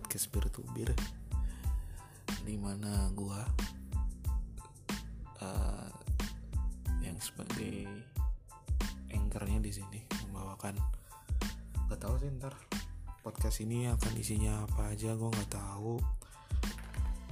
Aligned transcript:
podcast 0.00 0.32
bir 0.32 0.48
to 0.48 0.64
bir 0.72 0.88
di 2.48 2.56
mana 2.56 3.12
gua 3.12 3.44
uh, 5.44 5.92
yang 7.04 7.20
sebagai 7.20 7.84
anchornya 9.12 9.60
di 9.60 9.68
sini 9.76 10.00
membawakan 10.24 10.80
gak 11.92 12.00
tahu 12.00 12.16
sih 12.16 12.32
ntar 12.40 12.56
podcast 13.20 13.60
ini 13.60 13.92
akan 13.92 14.12
isinya 14.16 14.64
apa 14.64 14.96
aja 14.96 15.12
gua 15.20 15.28
nggak 15.36 15.52
tahu. 15.52 16.00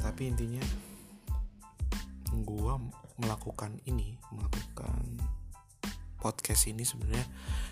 Tapi 0.04 0.28
intinya 0.28 0.60
gua 2.44 2.76
melakukan 3.16 3.80
ini 3.88 4.20
melakukan 4.28 5.24
podcast 6.20 6.68
ini 6.68 6.84
sebenarnya 6.84 7.24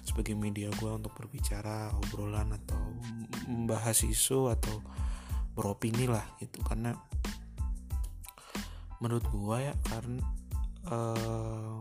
sebagai 0.06 0.38
media 0.38 0.70
gue 0.78 0.90
untuk 0.90 1.10
berbicara 1.18 1.90
obrolan 1.98 2.54
atau 2.54 2.85
membahas 3.46 4.02
isu 4.02 4.52
atau 4.52 4.82
beropini 5.56 6.04
lah 6.08 6.24
gitu. 6.42 6.60
Karena 6.60 6.92
menurut 9.00 9.24
gue 9.28 9.56
ya 9.60 9.74
karena 9.92 10.24
uh, 10.88 11.80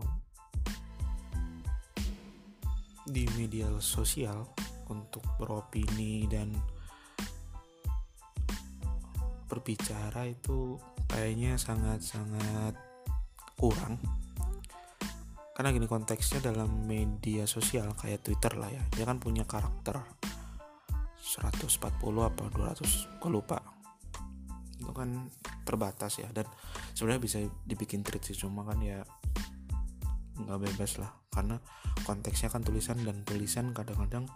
di 3.06 3.24
media 3.38 3.70
sosial 3.78 4.50
untuk 4.90 5.22
beropini 5.38 6.26
dan 6.26 6.50
berbicara 9.46 10.26
itu 10.26 10.74
kayaknya 11.06 11.54
sangat-sangat 11.54 12.74
kurang. 13.54 13.96
Karena 15.56 15.72
gini 15.72 15.88
konteksnya 15.88 16.52
dalam 16.52 16.84
media 16.84 17.48
sosial 17.48 17.96
kayak 17.96 18.20
Twitter 18.20 18.52
lah 18.60 18.68
ya 18.68 18.82
dia 18.92 19.08
kan 19.08 19.16
punya 19.16 19.48
karakter 19.48 20.04
140 21.26 21.82
apa 22.22 22.44
200 22.54 23.18
gue 23.18 23.30
lupa. 23.30 23.58
Itu 24.78 24.92
kan 24.94 25.26
terbatas 25.66 26.22
ya 26.22 26.30
dan 26.30 26.46
sebenarnya 26.94 27.22
bisa 27.22 27.38
dibikin 27.66 28.06
tweet 28.06 28.22
sih 28.22 28.38
cuma 28.38 28.62
kan 28.62 28.78
ya 28.78 29.02
nggak 30.36 30.62
bebas 30.62 31.02
lah 31.02 31.10
karena 31.34 31.58
konteksnya 32.06 32.52
kan 32.52 32.62
tulisan 32.62 33.02
dan 33.02 33.26
tulisan 33.26 33.74
kadang-kadang 33.74 34.30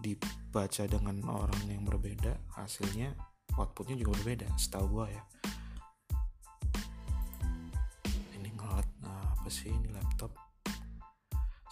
dibaca 0.00 0.88
dengan 0.88 1.20
orang 1.28 1.68
yang 1.68 1.84
berbeda 1.84 2.32
hasilnya 2.56 3.12
outputnya 3.60 4.00
juga 4.00 4.16
berbeda 4.16 4.48
setahu 4.56 5.04
gue 5.04 5.06
ya. 5.12 5.22
Sih 9.50 9.66
ini 9.66 9.90
laptop? 9.90 10.30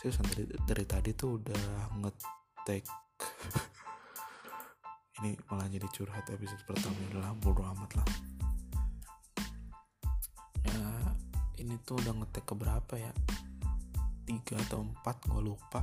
Saya 0.03 0.11
dari, 0.35 0.51
dari 0.67 0.83
tadi 0.83 1.15
tuh 1.15 1.39
udah 1.39 1.95
ngetek 2.03 2.83
ini 5.19 5.35
malah 5.51 5.67
jadi 5.67 5.87
curhat 5.91 6.31
episode 6.31 6.63
pertama. 6.63 6.95
Adalah 7.11 7.35
bodo 7.35 7.67
amat 7.67 7.91
lah. 7.99 8.09
Ya 10.63 10.83
ini 11.59 11.75
tuh 11.83 11.99
udah 11.99 12.15
ngetek 12.23 12.47
ke 12.47 12.55
berapa 12.55 12.95
ya? 12.95 13.11
Tiga 14.23 14.55
atau 14.69 14.87
empat 14.87 15.27
gue 15.27 15.43
lupa. 15.43 15.83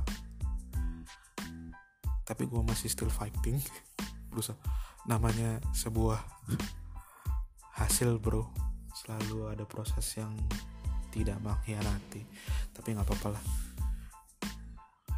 Tapi 2.24 2.42
gue 2.48 2.62
masih 2.64 2.88
still 2.88 3.12
fighting. 3.12 3.60
Berusaha. 4.32 4.56
Namanya 5.04 5.60
sebuah 5.76 6.16
hasil 7.76 8.16
bro. 8.16 8.48
Selalu 8.96 9.52
ada 9.52 9.68
proses 9.68 10.08
yang 10.16 10.32
tidak 11.12 11.36
mengkhianati. 11.44 12.24
Tapi 12.72 12.88
nggak 12.96 13.04
apa-apa 13.04 13.28
lah. 13.36 13.44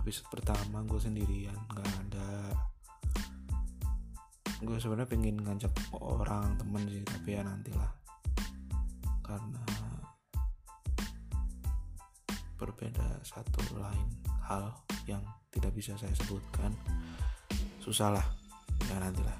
Episode 0.02 0.26
pertama 0.26 0.82
gue 0.82 0.98
sendirian 0.98 1.54
nggak 1.70 1.90
ada 2.08 2.26
gue 4.58 4.74
sebenarnya 4.74 5.06
pengen 5.06 5.38
ngajak 5.38 5.70
orang 6.02 6.58
temen 6.58 6.82
sih 6.90 7.02
tapi 7.06 7.38
ya 7.38 7.46
nantilah. 7.46 7.90
Karena 9.22 9.62
berbeda 12.58 13.22
satu 13.22 13.62
lain 13.78 14.08
hal 14.42 14.74
yang 15.06 15.22
tidak 15.54 15.70
bisa 15.78 15.94
saya 15.94 16.10
sebutkan. 16.18 16.74
Susah 17.78 18.18
lah 18.18 18.26
ya 18.90 18.98
nantilah. 18.98 19.38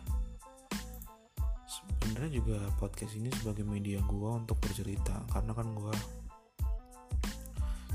Sebenarnya 1.67 2.31
juga 2.39 2.59
podcast 2.79 3.19
ini 3.19 3.29
sebagai 3.35 3.67
media 3.67 3.99
gue 4.07 4.31
untuk 4.31 4.57
bercerita 4.63 5.19
karena 5.35 5.51
kan 5.51 5.67
gue 5.75 5.95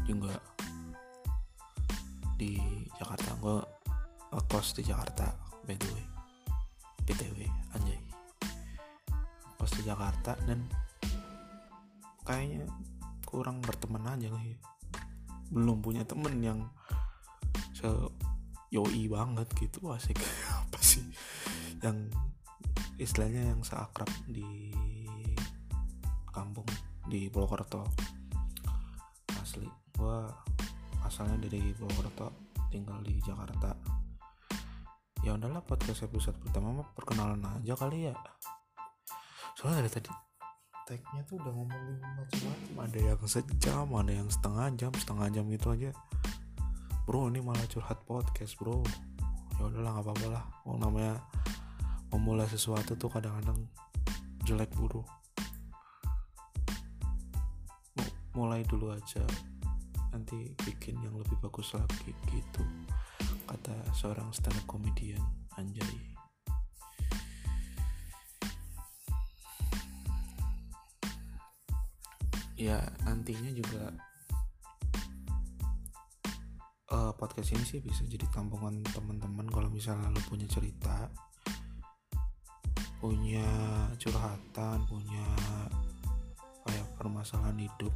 juga 0.03 0.35
di 2.35 2.59
Jakarta. 2.99 3.31
Gue 3.39 3.59
kos 4.51 4.75
di 4.75 4.83
Jakarta 4.83 5.33
by 5.63 5.77
the 5.77 5.89
way 5.95 6.12
btw 7.03 7.47
anjay. 7.75 7.99
Kos 9.59 9.71
di 9.75 9.83
Jakarta 9.87 10.35
dan 10.47 10.67
kayaknya 12.23 12.67
kurang 13.27 13.59
berteman 13.59 14.07
aja 14.07 14.31
nih 14.31 14.55
belum 15.51 15.83
punya 15.83 16.07
temen 16.07 16.39
yang 16.39 16.59
se 17.75 17.87
yoi 18.73 19.05
banget 19.11 19.47
gitu 19.59 19.91
asik. 19.91 20.17
Apa 20.65 20.79
sih? 20.81 21.05
Yang 21.83 22.09
istilahnya 22.97 23.53
yang 23.53 23.61
seakrab 23.61 24.09
di 24.25 24.73
kampung 26.33 26.65
di 27.05 27.29
Purwokerto. 27.29 27.85
Asli 29.37 29.67
gue 29.93 30.17
asalnya 31.05 31.37
dari 31.45 31.75
Purwokerto 31.77 32.49
tinggal 32.73 32.97
di 33.05 33.21
Jakarta 33.21 33.77
ya 35.23 35.39
udahlah 35.39 35.63
podcast 35.63 36.03
episode 36.03 36.35
pertama 36.43 36.83
mah 36.83 36.87
perkenalan 36.91 37.39
aja 37.39 37.79
kali 37.79 38.11
ya. 38.11 38.15
Soalnya 39.55 39.87
dari 39.87 39.91
tadi 39.95 40.11
tagnya 40.83 41.23
tuh 41.23 41.39
udah 41.39 41.53
ngomongin 41.55 41.95
macam-macam. 42.03 42.75
Ada 42.83 42.99
yang 42.99 43.21
sejam 43.23 43.87
ada 43.95 44.11
yang 44.11 44.27
setengah 44.27 44.67
jam 44.75 44.91
setengah 44.91 45.27
jam 45.31 45.47
gitu 45.47 45.67
aja. 45.71 45.95
Bro 47.07 47.31
ini 47.31 47.39
malah 47.39 47.63
curhat 47.71 48.03
podcast 48.03 48.59
bro. 48.59 48.83
Ya 49.55 49.71
udahlah 49.71 49.95
nggak 49.95 50.11
apa-apa 50.11 50.27
lah. 50.27 50.43
Oh 50.67 50.75
namanya 50.75 51.23
memulai 52.11 52.47
sesuatu 52.51 52.99
tuh 52.99 53.07
kadang-kadang 53.07 53.63
jelek 54.43 54.75
buru 54.75 55.07
mulai 58.35 58.59
dulu 58.67 58.91
aja. 58.91 59.23
Nanti 60.11 60.51
bikin 60.67 60.99
yang 60.99 61.15
lebih 61.15 61.39
bagus 61.39 61.71
lagi 61.71 62.11
gitu 62.27 62.67
kata 63.45 63.75
seorang 63.95 64.31
stand 64.31 64.57
up 64.57 64.65
comedian 64.65 65.21
anjay. 65.59 65.95
Ya 72.53 72.79
nantinya 73.03 73.51
juga 73.51 73.91
uh, 76.93 77.11
podcast 77.17 77.57
ini 77.57 77.65
sih 77.65 77.81
bisa 77.81 78.05
jadi 78.05 78.29
tampungan 78.29 78.85
teman-teman 78.93 79.49
kalau 79.49 79.67
misalnya 79.73 80.13
lo 80.13 80.21
punya 80.29 80.45
cerita 80.45 81.09
punya 83.03 83.43
curhatan 83.99 84.79
punya 84.87 85.27
kayak 86.63 86.87
permasalahan 86.95 87.67
hidup 87.67 87.91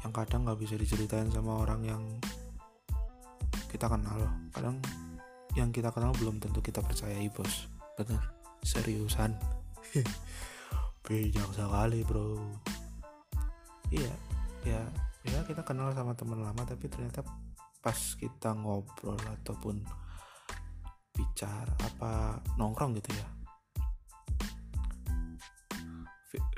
yang 0.00 0.12
kadang 0.14 0.48
nggak 0.48 0.56
bisa 0.56 0.80
diceritain 0.80 1.28
sama 1.28 1.60
orang 1.60 1.84
yang 1.84 2.02
kita 3.76 3.92
kenal 3.92 4.16
kadang 4.56 4.80
yang 5.52 5.68
kita 5.68 5.92
kenal 5.92 6.16
belum 6.16 6.40
tentu 6.40 6.64
kita 6.64 6.80
percayai 6.80 7.28
bos. 7.28 7.68
Bener 8.00 8.24
seriusan. 8.64 9.36
Bijak 11.04 11.52
sekali 11.52 12.00
bro. 12.08 12.40
Iya 13.92 14.14
ya 14.64 14.80
ya 15.28 15.38
kita 15.44 15.60
kenal 15.60 15.92
sama 15.92 16.16
teman 16.16 16.40
lama 16.40 16.64
tapi 16.64 16.88
ternyata 16.88 17.20
pas 17.84 18.16
kita 18.16 18.56
ngobrol 18.56 19.20
ataupun 19.38 19.84
bicara 21.14 21.70
apa 21.86 22.40
nongkrong 22.58 22.98
gitu 22.98 23.14
ya 23.14 23.28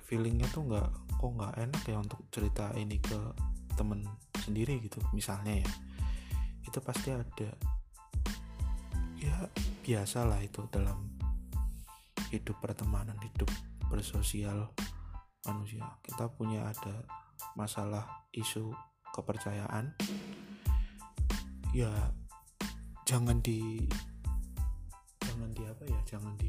feelingnya 0.09 0.49
tuh 0.49 0.65
nggak 0.65 0.89
kok 1.21 1.31
nggak 1.37 1.55
enak 1.69 1.83
ya 1.85 1.97
untuk 2.01 2.21
cerita 2.33 2.73
ini 2.81 2.97
ke 2.97 3.21
temen 3.77 4.09
sendiri 4.41 4.81
gitu 4.81 5.05
misalnya 5.13 5.61
ya 5.61 5.69
itu 6.79 6.87
pasti 6.87 7.11
ada. 7.11 7.51
Ya 9.19 9.51
biasa 9.83 10.23
lah 10.31 10.39
itu 10.39 10.63
dalam 10.71 11.11
hidup 12.31 12.55
pertemanan 12.63 13.19
hidup 13.19 13.51
bersosial 13.91 14.71
manusia. 15.43 15.83
Kita 16.07 16.31
punya 16.31 16.71
ada 16.71 17.03
masalah 17.59 18.07
isu 18.31 18.71
kepercayaan. 19.11 19.91
Ya 21.75 21.91
jangan 23.03 23.43
di 23.43 23.91
jangan 25.27 25.51
di 25.51 25.63
apa 25.67 25.83
ya 25.83 26.01
jangan 26.07 26.39
di 26.39 26.47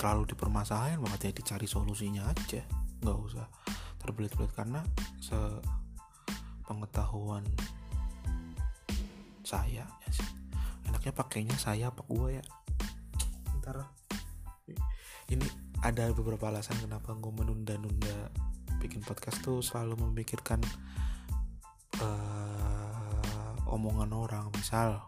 terlalu 0.00 0.32
dipermasalahin 0.32 1.04
banget 1.04 1.28
ya 1.28 1.32
dicari 1.36 1.68
solusinya 1.68 2.32
aja. 2.32 2.64
Nggak 3.04 3.18
usah 3.28 3.59
terbelit-belit 4.00 4.50
karena 4.56 4.82
se 5.20 5.36
pengetahuan 6.66 7.44
saya 9.44 9.84
ya 9.84 10.10
sih. 10.10 10.28
Enaknya 10.88 11.12
pakainya 11.14 11.56
saya 11.58 11.90
apa 11.92 12.02
gua 12.06 12.34
ya? 12.34 12.44
Ntar 13.60 13.86
ini 15.30 15.46
ada 15.86 16.10
beberapa 16.10 16.50
alasan 16.50 16.76
kenapa 16.82 17.14
gue 17.14 17.32
menunda-nunda 17.32 18.34
bikin 18.82 19.00
podcast 19.06 19.38
tuh 19.40 19.62
selalu 19.62 20.10
memikirkan 20.10 20.58
uh, 22.02 23.54
omongan 23.70 24.10
orang. 24.10 24.50
Misal 24.58 24.98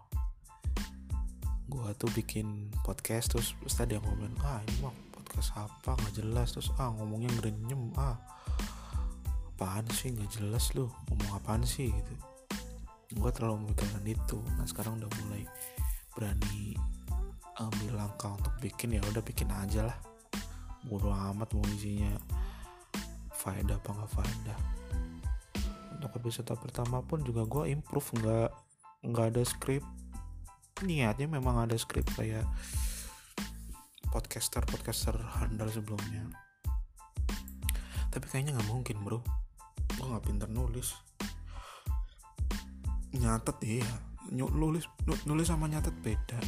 gue 1.67 1.88
tuh 1.99 2.11
bikin 2.15 2.71
podcast 2.87 3.33
terus 3.33 3.56
terus 3.59 3.75
tadi 3.75 3.97
yang 3.97 4.05
ngomong 4.05 4.37
ah 4.47 4.62
ini 4.62 4.77
mah 4.85 4.95
podcast 5.11 5.50
apa? 5.59 5.99
Nggak 5.99 6.15
jelas. 6.23 6.49
Terus 6.55 6.71
ah 6.79 6.95
ngomongnya 6.95 7.31
ngerenyem. 7.38 7.91
Ah 7.99 8.17
apaan 9.62 9.87
sih? 9.94 10.11
Nggak 10.11 10.43
jelas 10.43 10.75
lu 10.75 10.91
ngomong 11.06 11.38
apaan 11.38 11.62
sih 11.62 11.87
gitu. 11.87 12.14
Gue 13.14 13.31
terlalu 13.31 13.70
memikirkan 13.70 14.03
itu. 14.03 14.43
Nah 14.59 14.67
sekarang 14.67 14.99
udah 14.99 15.06
mulai 15.23 15.47
berani 16.11 16.75
ambil 17.62 17.94
langkah 17.94 18.35
untuk 18.35 18.50
bikin 18.59 18.99
ya 18.99 19.03
udah 19.06 19.23
bikin 19.23 19.47
aja 19.55 19.87
lah. 19.87 19.99
Bodo 20.82 21.14
amat 21.14 21.55
mau 21.55 21.62
isinya 21.79 22.11
faedah 23.31 23.79
apa 23.79 23.91
nggak 23.94 24.11
faedah. 24.11 24.59
Untuk 25.94 26.11
episode 26.19 26.59
pertama 26.59 26.99
pun 26.99 27.23
juga 27.23 27.47
gue 27.47 27.70
improve 27.70 28.19
nggak 28.19 28.50
nggak 29.06 29.26
ada 29.31 29.43
skrip 29.47 29.87
niatnya 30.82 31.31
memang 31.31 31.62
ada 31.62 31.79
skrip 31.79 32.03
kayak 32.19 32.43
podcaster 34.11 34.67
podcaster 34.67 35.14
handal 35.38 35.70
sebelumnya. 35.70 36.26
Tapi 38.11 38.26
kayaknya 38.26 38.59
nggak 38.59 38.67
mungkin 38.67 38.99
bro 39.06 39.42
gue 40.02 40.10
nggak 40.10 40.26
pinter 40.26 40.50
nulis. 40.50 40.99
Nyatet 43.14 43.54
ya 43.62 43.87
nulis 44.34 44.90
nulis 45.06 45.46
sama 45.46 45.70
nyatet 45.70 45.94
beda. 46.02 46.43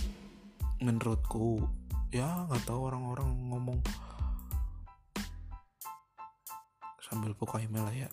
Menurutku 0.82 1.62
ya 2.10 2.50
nggak 2.50 2.66
tahu 2.66 2.90
orang-orang 2.90 3.30
ngomong. 3.46 3.78
Sambil 6.98 7.30
buka 7.38 7.62
email 7.62 7.86
ya 7.94 8.10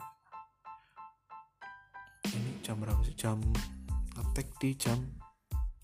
ini 2.38 2.62
jam 2.62 2.78
berapa 2.78 3.02
sih? 3.02 3.18
Jam 3.18 3.42
ngetek 4.14 4.54
di 4.62 4.78
jam 4.78 5.02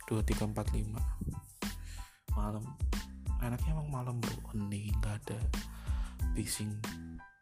2345 0.05 0.93
malam. 2.37 2.61
Enaknya 3.41 3.73
emang 3.73 3.89
malam 3.89 4.21
bro. 4.21 4.37
Ini 4.53 4.93
nggak 5.01 5.15
ada 5.25 5.41
bising. 6.37 6.77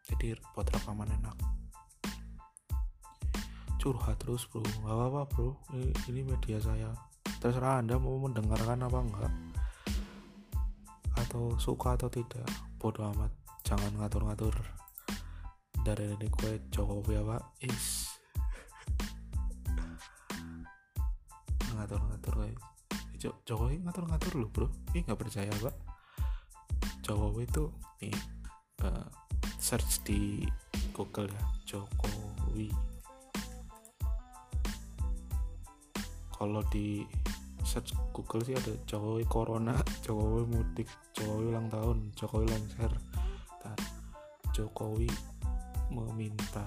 Jadi 0.08 0.32
buat 0.56 0.64
rekaman 0.72 1.12
enak 1.12 1.36
curhat 3.86 4.18
terus 4.18 4.50
bro. 4.50 4.66
Nggak 4.82 4.94
apa-apa 4.98 5.20
bro. 5.30 5.54
Ini, 5.70 5.94
ini 6.10 6.20
media 6.26 6.58
saya. 6.58 6.90
Terserah 7.38 7.78
anda 7.78 8.02
mau 8.02 8.18
mendengarkan 8.18 8.82
apa 8.82 8.98
enggak. 8.98 9.32
Atau 11.14 11.54
suka 11.62 11.94
atau 11.94 12.10
tidak. 12.10 12.42
Bodoh 12.82 13.14
amat. 13.14 13.30
Jangan 13.62 13.94
ngatur-ngatur. 13.94 14.58
Dari 15.86 16.18
ini 16.18 16.26
kue 16.34 16.66
Jokowi 16.66 17.14
apa? 17.14 17.38
Is. 17.62 18.10
Ngatur-ngatur 21.78 22.34
guys 22.42 22.58
Jokowi 23.46 23.86
ngatur-ngatur 23.86 24.34
lu 24.34 24.50
bro. 24.50 24.66
Ini 24.90 25.06
nggak 25.06 25.18
percaya 25.18 25.50
pak. 25.62 25.74
Jokowi 27.06 27.46
itu 27.46 27.70
nih 28.02 28.18
uh, 28.82 29.06
search 29.62 30.02
di 30.02 30.42
Google 30.90 31.30
ya. 31.30 31.44
Jokowi 31.70 32.95
kalau 36.36 36.60
di 36.68 37.02
search 37.66 37.96
Google 38.12 38.44
sih 38.46 38.54
ada 38.54 38.72
Jokowi 38.86 39.24
Corona 39.26 39.74
Jokowi 40.04 40.44
mudik 40.46 40.88
Jokowi 41.16 41.44
ulang 41.50 41.66
tahun 41.72 42.14
Jokowi 42.14 42.46
lengser 42.46 42.92
Jokowi 44.56 45.04
meminta. 45.92 46.64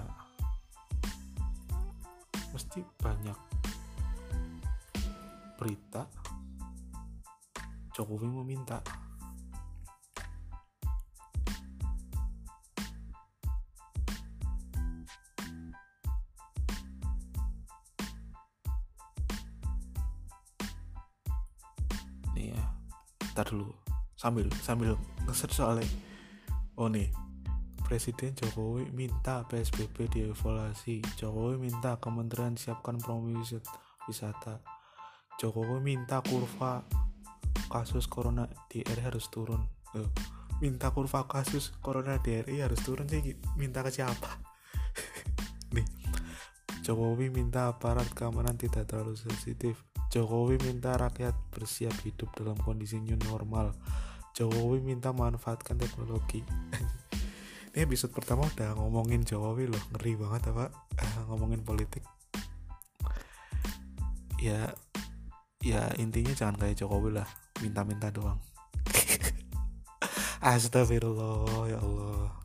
Mesti 2.54 2.86
banyak 3.02 3.34
berita 5.58 6.06
Jokowi 7.90 8.30
meminta 8.30 8.78
ntar 23.40 23.56
dulu 23.56 23.72
sambil 24.20 24.52
sambil 24.60 25.00
ngeset 25.24 25.48
soalnya 25.48 25.88
oh 26.76 26.92
nih 26.92 27.08
Presiden 27.80 28.36
Jokowi 28.38 28.86
minta 28.94 29.42
PSBB 29.50 30.06
dievaluasi. 30.14 31.02
Jokowi 31.18 31.58
minta 31.58 31.98
Kementerian 31.98 32.54
siapkan 32.54 32.94
promo 33.02 33.34
wisata. 34.06 34.62
Jokowi 35.42 35.82
minta 35.82 36.22
kurva 36.22 36.86
kasus 37.66 38.06
corona 38.06 38.46
di 38.70 38.86
RI 38.86 39.02
harus 39.02 39.26
turun. 39.26 39.66
Loh, 39.98 40.06
minta 40.62 40.94
kurva 40.94 41.26
kasus 41.26 41.74
corona 41.82 42.14
di 42.22 42.38
RI 42.38 42.62
harus 42.62 42.78
turun 42.78 43.10
sih 43.10 43.34
minta 43.58 43.82
ke 43.82 43.90
siapa? 43.90 44.38
Nih. 45.74 45.88
Jokowi 46.86 47.26
minta 47.26 47.74
aparat 47.74 48.06
keamanan 48.14 48.54
tidak 48.54 48.86
terlalu 48.86 49.18
sensitif. 49.18 49.89
Jokowi 50.10 50.58
minta 50.66 50.98
rakyat 50.98 51.34
bersiap 51.54 51.94
hidup 52.02 52.34
dalam 52.34 52.58
kondisi 52.58 52.98
new 52.98 53.18
normal. 53.30 53.70
Jokowi 54.34 54.82
minta 54.82 55.14
manfaatkan 55.14 55.78
teknologi. 55.78 56.42
ini 57.70 57.86
episode 57.86 58.10
pertama 58.10 58.50
udah 58.50 58.74
ngomongin 58.74 59.22
Jokowi 59.22 59.70
loh 59.70 59.82
ngeri 59.94 60.18
banget 60.18 60.50
apa 60.50 60.74
uh, 60.74 61.22
ngomongin 61.30 61.62
politik 61.62 62.02
ya 64.42 64.74
ya 65.62 65.86
intinya 66.02 66.34
jangan 66.34 66.58
kayak 66.58 66.82
Jokowi 66.82 67.14
lah 67.14 67.28
minta-minta 67.62 68.10
doang 68.10 68.42
Astagfirullah 70.50 71.70
ya 71.70 71.78
Allah 71.78 72.39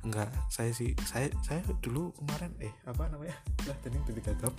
enggak 0.00 0.32
saya 0.48 0.72
sih 0.72 0.96
saya 1.04 1.28
saya 1.44 1.60
dulu 1.84 2.12
kemarin 2.16 2.52
eh 2.60 2.72
apa 2.88 3.08
namanya? 3.12 3.36
Lah 3.68 3.76
tadi 3.84 4.00
tadi 4.00 4.20
gagap 4.24 4.54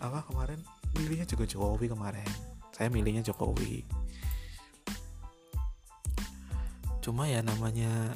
apa 0.00 0.20
kemarin? 0.28 0.60
Milihnya 0.96 1.24
juga 1.24 1.48
Jokowi 1.48 1.86
kemarin. 1.88 2.28
Saya 2.72 2.92
milihnya 2.92 3.24
Jokowi. 3.24 3.84
Cuma 7.00 7.24
ya 7.30 7.40
namanya 7.40 8.12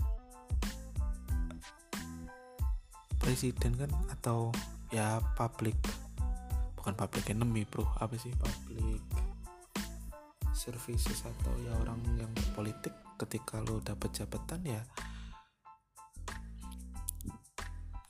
presiden 3.21 3.79
kan 3.79 3.90
atau 4.12 4.52
ya 4.93 5.23
public 5.38 5.76
bukan 6.76 6.93
public 6.93 7.25
enemy 7.33 7.64
bro. 7.64 7.88
Apa 8.00 8.17
sih? 8.21 8.33
Public 8.37 9.00
services 10.52 11.25
atau 11.25 11.57
ya 11.64 11.73
orang 11.81 12.00
yang 12.21 12.29
berpolitik 12.37 12.93
ketika 13.17 13.64
lo 13.64 13.81
dapet 13.81 14.12
jabatan 14.12 14.61
ya 14.64 14.85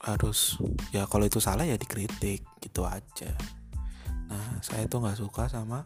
harus 0.00 0.57
ya 0.97 1.04
kalau 1.04 1.28
itu 1.28 1.38
salah 1.38 1.69
ya 1.69 1.76
dikritik 1.76 2.45
gitu 2.61 2.88
aja. 2.88 3.37
Nah 4.33 4.61
saya 4.64 4.88
tuh 4.88 5.04
nggak 5.04 5.21
suka 5.21 5.49
sama 5.52 5.85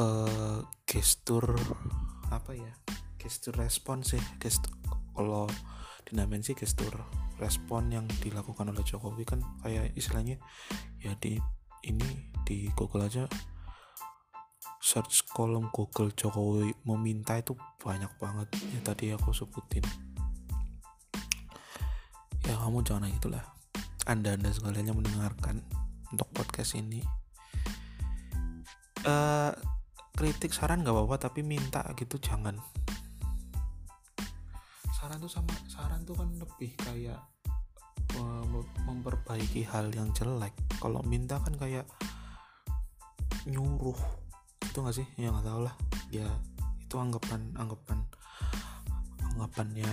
uh, 0.00 0.64
gestur 0.88 1.44
apa 2.32 2.56
ya 2.56 2.72
gestur 3.20 3.54
respons 3.56 4.16
sih 4.16 4.22
gestur 4.40 4.72
kalau 5.12 5.44
dinamain 6.08 6.40
sih 6.40 6.56
gestur 6.56 6.92
respon 7.36 7.92
yang 7.92 8.06
dilakukan 8.24 8.72
oleh 8.72 8.80
Jokowi 8.80 9.28
kan 9.28 9.44
kayak 9.60 9.92
istilahnya 9.92 10.40
ya 11.02 11.12
di 11.20 11.36
ini 11.84 12.32
di 12.48 12.72
Google 12.72 13.04
aja 13.04 13.28
search 14.86 15.26
kolom 15.34 15.68
Google 15.74 16.14
Jokowi 16.14 16.70
meminta 16.86 17.34
itu 17.34 17.58
banyak 17.82 18.22
banget. 18.22 18.48
Ya 18.70 18.80
tadi 18.86 19.10
aku 19.10 19.34
sebutin 19.34 19.82
kamu 22.66 22.82
jangan 22.82 23.06
gitulah 23.14 23.46
anda 24.10 24.34
anda 24.34 24.50
sekalian 24.50 24.90
yang 24.90 24.98
mendengarkan 24.98 25.62
untuk 26.14 26.30
podcast 26.30 26.78
ini. 26.78 27.02
Uh, 29.02 29.50
kritik 30.14 30.54
saran 30.54 30.86
nggak 30.86 30.94
apa-apa 30.94 31.30
tapi 31.30 31.42
minta 31.42 31.82
gitu 31.98 32.18
jangan. 32.22 32.58
Saran 34.94 35.18
tuh 35.18 35.30
sama 35.30 35.50
saran 35.66 36.06
tuh 36.06 36.14
kan 36.18 36.30
lebih 36.38 36.74
kayak 36.78 37.18
memperbaiki 38.86 39.66
hal 39.66 39.90
yang 39.90 40.14
jelek. 40.14 40.54
Kalau 40.78 41.02
minta 41.02 41.42
kan 41.42 41.58
kayak 41.58 41.86
nyuruh. 43.50 43.98
Itu 44.62 44.86
gak 44.86 44.96
sih? 44.96 45.06
Ya 45.18 45.34
nggak 45.34 45.46
tahu 45.46 45.60
lah. 45.66 45.74
Ya 46.14 46.26
itu 46.82 46.94
anggapan 46.98 47.50
anggapan 47.58 48.06
anggapannya 49.34 49.90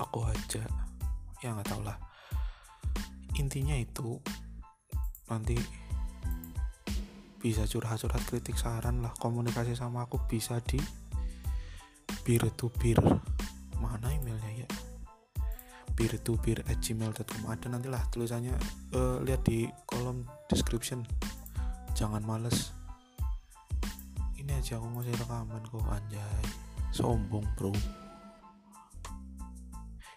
aku 0.00 0.28
aja. 0.28 0.64
Ya 1.40 1.52
nggak 1.52 1.68
tahu 1.68 1.82
lah. 1.84 1.96
Intinya 3.36 3.76
itu 3.76 4.20
nanti 5.28 5.56
bisa 7.40 7.68
curhat-curhat 7.68 8.24
kritik 8.24 8.56
saran 8.56 9.04
lah. 9.04 9.12
Komunikasi 9.16 9.76
sama 9.76 10.08
aku 10.08 10.20
bisa 10.24 10.60
di 10.64 10.80
peer 12.24 12.48
to 12.56 12.72
peer. 12.72 13.00
Mana 13.76 14.12
emailnya 14.12 14.64
ya? 14.64 14.68
Peer 15.96 16.16
to 16.20 16.36
peer 16.40 16.60
at 16.68 16.80
gmail.com 16.80 17.42
ada 17.48 17.66
nantilah 17.68 18.02
tulisannya. 18.12 18.56
Uh, 18.92 19.20
lihat 19.24 19.44
di 19.44 19.68
kolom 19.84 20.24
description. 20.48 21.04
Jangan 21.96 22.24
males. 22.24 22.72
Ini 24.36 24.60
aja 24.60 24.76
aku 24.76 24.88
masih 24.92 25.16
rekaman 25.16 25.64
kok 25.68 25.84
anjay. 25.88 26.44
Sombong 26.92 27.44
bro 27.56 27.72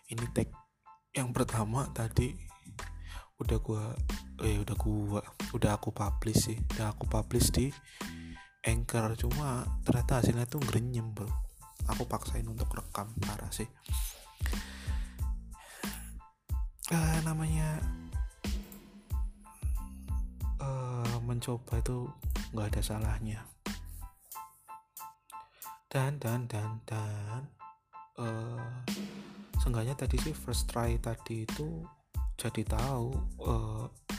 ini 0.10 0.26
tag 0.34 0.50
yang 1.14 1.30
pertama 1.30 1.86
tadi 1.94 2.34
udah 3.40 3.60
gua 3.62 3.94
eh 4.44 4.58
udah 4.60 4.76
gua 4.76 5.22
udah 5.54 5.72
aku 5.78 5.94
publish 5.94 6.50
sih. 6.50 6.58
Udah 6.76 6.94
aku 6.94 7.06
publish 7.06 7.50
di 7.54 7.70
anchor. 8.66 9.16
Cuma 9.16 9.66
ternyata 9.86 10.22
hasilnya 10.22 10.46
tuh 10.50 10.62
grenyem 10.66 11.14
bro. 11.14 11.30
Aku 11.90 12.06
paksain 12.06 12.46
untuk 12.46 12.70
rekam 12.74 13.10
parah 13.22 13.50
sih. 13.50 13.70
Uh, 16.90 17.18
namanya 17.22 17.78
uh, 20.58 21.18
mencoba 21.22 21.78
itu 21.78 22.10
nggak 22.54 22.68
ada 22.74 22.82
salahnya. 22.82 23.40
Dan 25.90 26.22
dan 26.22 26.46
dan 26.46 26.82
dan 26.86 27.42
uh, 28.18 28.74
seenggaknya 29.70 29.94
tadi 29.94 30.18
sih 30.18 30.34
first 30.34 30.66
try 30.66 30.98
tadi 30.98 31.46
itu 31.46 31.86
jadi 32.42 32.66
tahu 32.66 33.14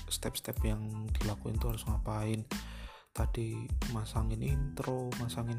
step-step 0.07 0.55
uh, 0.63 0.67
yang 0.71 1.11
dilakuin 1.11 1.59
tuh 1.59 1.75
harus 1.75 1.83
ngapain. 1.91 2.47
Tadi 3.11 3.67
masangin 3.91 4.47
intro 4.47 5.11
masangin 5.19 5.59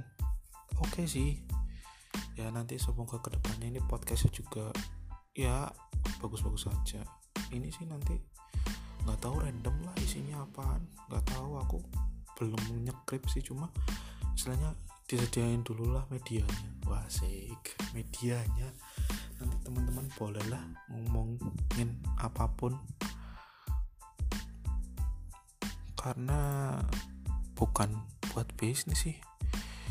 oke 0.79 0.95
okay 0.95 1.03
sih. 1.11 1.43
Ya 2.39 2.47
nanti 2.55 2.79
semoga 2.79 3.19
ke 3.19 3.35
depannya 3.35 3.67
ini 3.67 3.83
podcastnya 3.83 4.31
juga 4.31 4.71
ya 5.35 5.67
bagus-bagus 6.23 6.71
saja 6.71 7.03
ini 7.51 7.67
sih 7.67 7.83
nanti 7.83 8.15
nggak 9.03 9.19
tahu 9.19 9.43
random 9.43 9.75
lah 9.83 9.95
isinya 9.99 10.47
apaan. 10.47 10.87
Nggak 11.11 11.35
tahu 11.35 11.59
aku 11.59 11.77
belum 12.39 12.63
nyekrip 12.87 13.27
sih 13.27 13.43
cuma 13.43 13.67
istilahnya 14.39 14.71
disediain 15.11 15.59
dulu 15.59 15.91
lah 15.91 16.07
medianya. 16.07 16.71
Wah 16.87 17.03
asik. 17.03 17.75
Medianya. 17.91 18.71
Nanti 19.43 19.55
teman-teman 19.67 20.07
bolehlah 20.15 20.63
ngomongin 20.87 21.99
apa 22.15 22.47
pun. 22.55 22.79
Karena 25.99 26.79
bukan 27.59 27.91
buat 28.31 28.47
bisnis 28.55 29.03
sih. 29.03 29.19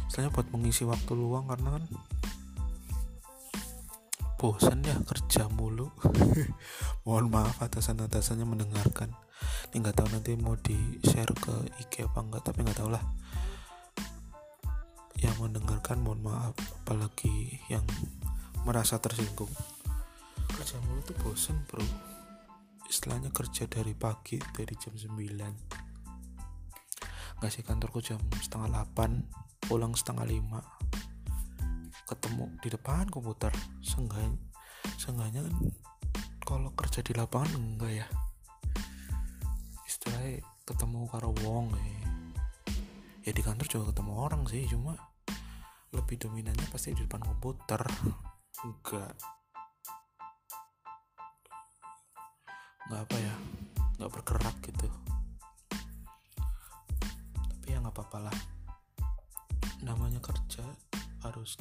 Istilahnya 0.08 0.32
buat 0.32 0.48
mengisi 0.56 0.88
waktu 0.88 1.12
luang 1.12 1.52
karena 1.52 1.76
kan 1.76 1.84
bosan 4.40 4.80
ya 4.80 4.96
kerja 5.04 5.52
mulu. 5.52 5.92
Mohon 7.04 7.28
maaf 7.28 7.60
atasan-atasannya 7.60 8.48
mendengarkan. 8.48 9.12
Ini 9.68 9.84
nggak 9.84 10.00
tahu 10.00 10.08
nanti 10.16 10.32
mau 10.40 10.56
di 10.56 10.96
share 11.04 11.36
ke 11.36 11.76
IG 11.76 12.08
apa 12.08 12.24
enggak 12.24 12.48
tapi 12.48 12.64
nggak 12.64 12.80
tahu 12.80 12.88
lah 12.88 13.04
yang 15.20 15.36
mendengarkan 15.40 16.00
mohon 16.00 16.24
maaf. 16.24 16.56
Apalagi 16.84 17.60
yang 17.68 17.84
merasa 18.64 19.00
tersinggung. 19.00 19.52
Kerja 20.50 20.76
mulu 20.84 21.00
tuh 21.04 21.16
bosen 21.22 21.56
bro. 21.68 21.84
Istilahnya 22.90 23.30
kerja 23.30 23.70
dari 23.70 23.94
pagi 23.94 24.42
dari 24.52 24.74
jam 24.74 24.96
9 24.98 25.80
ngasih 27.40 27.64
kantorku 27.64 28.04
jam 28.04 28.20
setengah 28.36 28.84
8 28.92 29.64
pulang 29.64 29.96
setengah 29.96 30.28
5 30.28 30.60
ketemu 32.04 32.44
di 32.60 32.68
depan 32.68 33.08
komputer. 33.08 33.48
Seenggaknya 33.80 34.36
seenggaknya 35.00 35.48
kan 35.48 35.56
kalau 36.44 36.70
kerja 36.76 37.00
di 37.00 37.16
lapangan 37.16 37.56
enggak 37.56 38.04
ya? 38.04 38.06
Istilahnya 39.88 40.44
ketemu 40.68 41.08
karo 41.08 41.32
wong 41.40 41.72
ya. 41.72 42.12
ya 43.24 43.32
di 43.32 43.40
kantor 43.40 43.66
juga 43.72 43.84
ketemu 43.96 44.12
orang 44.20 44.42
sih 44.44 44.68
cuma 44.68 44.96
lebih 45.90 46.22
dominannya 46.22 46.66
pasti 46.70 46.94
di 46.94 47.02
depan 47.02 47.22
komputer. 47.22 47.82
Enggak. 48.62 49.14
Nggak 52.90 53.00
apa 53.06 53.16
ya 53.18 53.34
nggak 53.98 54.10
bergerak 54.10 54.56
gitu. 54.64 54.88
Tapi 57.50 57.66
ya 57.74 57.78
nggak 57.82 57.94
apa-apa 57.94 58.30
lah. 58.30 58.36
Namanya 59.82 60.22
kerja 60.22 60.64
harus 61.26 61.58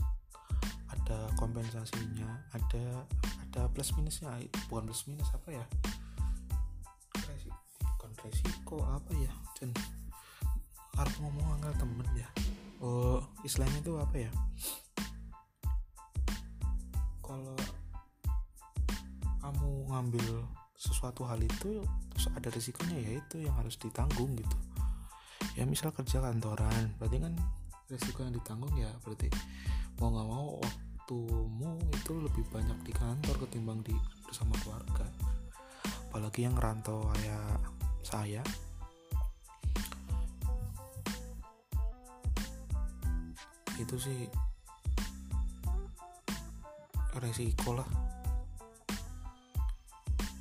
ada 0.90 1.30
kompensasinya 1.38 2.50
ada 2.54 3.06
ada 3.50 3.62
plus 3.74 3.94
minusnya. 3.98 4.30
Bukan 4.70 4.90
plus 4.90 5.10
minus 5.10 5.30
apa 5.34 5.50
ya? 5.58 5.66
Resiko 7.26 7.58
bukan 7.98 8.12
resiko 8.22 8.78
apa 8.86 9.12
ya? 9.18 9.34
Dan 9.58 9.74
harus 10.98 11.16
ngomong 11.24 11.58
anggal 11.58 11.74
temen 11.80 12.08
ya 12.12 12.30
oh 12.80 13.24
istilahnya 13.44 13.80
itu 13.84 13.94
apa 14.00 14.16
ya? 14.16 14.32
Kalau 17.24 17.60
kamu 19.40 19.70
ngambil 19.90 20.28
sesuatu 20.80 21.28
hal 21.28 21.44
itu 21.44 21.84
terus 22.12 22.26
ada 22.32 22.48
risikonya 22.48 22.98
ya 23.00 23.12
itu 23.20 23.36
yang 23.44 23.56
harus 23.60 23.76
ditanggung 23.76 24.36
gitu. 24.40 24.58
Ya 25.60 25.68
misal 25.68 25.92
kerja 25.92 26.24
kantoran 26.24 26.96
berarti 26.96 27.20
kan 27.20 27.34
risiko 27.92 28.24
yang 28.24 28.32
ditanggung 28.32 28.72
ya 28.80 28.88
berarti 29.04 29.28
mau 30.00 30.14
nggak 30.14 30.28
mau 30.30 30.48
waktumu 30.64 31.82
itu 31.92 32.14
lebih 32.16 32.46
banyak 32.54 32.80
di 32.86 32.94
kantor 32.96 33.36
ketimbang 33.44 33.84
di 33.84 33.96
bersama 34.24 34.56
keluarga. 34.64 35.10
Apalagi 36.10 36.48
yang 36.48 36.56
rantau 36.56 37.04
kayak 37.12 37.60
saya 38.06 38.42
itu 43.80 43.96
sih 43.96 44.28
resiko 47.16 47.80
lah. 47.80 47.88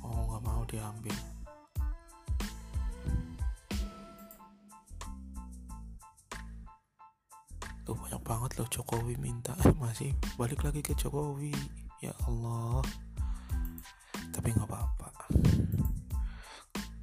Oh 0.03 0.27
nggak 0.27 0.43
mau 0.43 0.61
diambil. 0.67 1.15
Tuh 7.87 7.95
banyak 7.95 8.21
banget 8.21 8.51
loh 8.59 8.67
Jokowi 8.67 9.15
minta. 9.15 9.55
Masih 9.81 10.11
balik 10.35 10.59
lagi 10.67 10.83
ke 10.83 10.91
Jokowi. 10.91 11.55
Ya 12.03 12.11
Allah. 12.27 12.83
Tapi 14.35 14.51
nggak 14.51 14.67
apa-apa. 14.67 15.07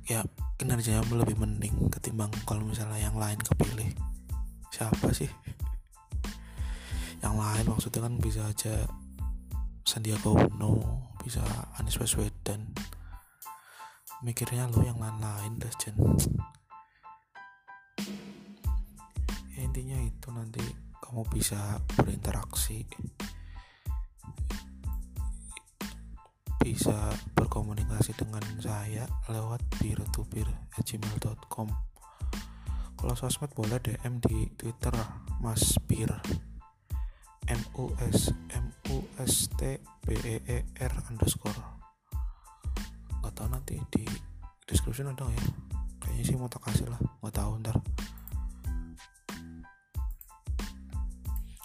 Ya 0.05 0.21
kinerjanya 0.61 1.01
lebih 1.17 1.37
mending 1.41 1.89
ketimbang 1.89 2.33
kalau 2.45 2.65
misalnya 2.65 3.01
yang 3.01 3.17
lain 3.17 3.41
kepilih. 3.41 3.93
Siapa 4.69 5.11
sih 5.17 5.46
yang 7.37 7.53
lain 7.53 7.69
maksudnya 7.69 8.01
kan 8.09 8.17
bisa 8.17 8.49
aja 8.49 8.89
Sandiaga 9.85 10.33
Uno 10.33 11.05
bisa 11.21 11.45
Anies 11.77 12.01
Baswedan. 12.01 12.73
Mikirnya 14.25 14.65
lo 14.73 14.81
yang 14.81 14.97
lain-lain 14.97 15.61
dah 15.61 15.69
Jen. 15.77 16.01
Ya 19.53 19.61
intinya 19.69 20.01
itu 20.01 20.33
nanti 20.33 20.65
kamu 21.05 21.29
bisa 21.29 21.77
berinteraksi 22.01 22.89
bisa 26.57 27.13
berkomunikasi 27.37 28.17
dengan 28.17 28.43
saya 28.65 29.05
lewat 29.29 29.61
peer 29.77 30.01
kalau 32.97 33.13
sosmed 33.13 33.53
boleh 33.53 33.77
DM 33.85 34.25
di 34.25 34.49
Twitter 34.57 34.97
Mas 35.45 35.77
Peer 35.85 36.11
M 37.47 37.63
U 37.79 37.95
S 38.11 38.35
M 38.51 38.67
U 38.91 39.07
S 39.23 39.47
T 39.55 39.79
B 40.03 40.19
E 40.27 40.43
E 40.51 40.59
R 40.83 40.95
underscore. 41.07 41.55
Nggak 43.23 43.33
tahu 43.39 43.49
nanti 43.55 43.79
di 43.95 44.03
description 44.67 45.15
ada 45.15 45.31
ya? 45.31 45.45
Kayaknya 46.03 46.23
sih 46.27 46.35
mau 46.35 46.51
tak 46.51 46.67
kasih 46.67 46.91
lah 46.91 46.99
nggak 47.23 47.35
tahu 47.39 47.53
ntar. 47.63 47.77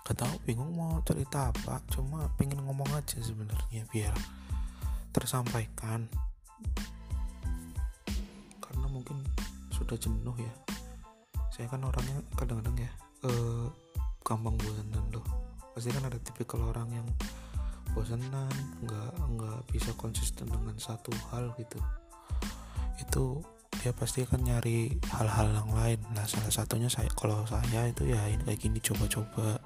Nggak 0.05 0.17
tahu 0.21 0.33
bingung 0.45 0.69
mau 0.77 1.01
cerita 1.01 1.49
apa 1.49 1.81
cuma 1.89 2.29
pengen 2.37 2.61
ngomong 2.61 2.89
aja 2.93 3.17
sebenarnya 3.17 3.81
biar 3.89 4.13
tersampaikan. 5.09 6.05
Karena 8.61 8.85
mungkin 8.85 9.17
sudah 9.73 9.97
jenuh 9.97 10.37
ya. 10.37 10.53
Saya 11.49 11.65
kan 11.65 11.81
orangnya 11.81 12.21
kadang-kadang 12.37 12.77
ya 12.77 12.91
eh, 13.25 13.65
gampang 14.21 14.53
bosan 14.61 14.93
loh 15.09 15.50
pasti 15.71 15.89
kan 15.91 16.03
ada 16.07 16.19
tipikal 16.19 16.61
orang 16.67 16.89
yang 16.91 17.07
bosanan 17.91 18.51
nggak 18.83 19.11
nggak 19.35 19.59
bisa 19.71 19.91
konsisten 19.99 20.47
dengan 20.47 20.75
satu 20.79 21.11
hal 21.31 21.51
gitu. 21.59 21.79
Itu 22.99 23.43
dia 23.81 23.91
pasti 23.91 24.23
akan 24.23 24.41
nyari 24.45 24.99
hal-hal 25.11 25.51
yang 25.51 25.71
lain. 25.71 25.99
Nah 26.15 26.23
salah 26.27 26.51
satunya 26.51 26.87
saya 26.87 27.09
kalau 27.11 27.43
saya 27.47 27.87
itu 27.87 28.07
ya 28.07 28.21
ini 28.31 28.43
kayak 28.43 28.59
gini 28.59 28.79
coba-coba 28.79 29.59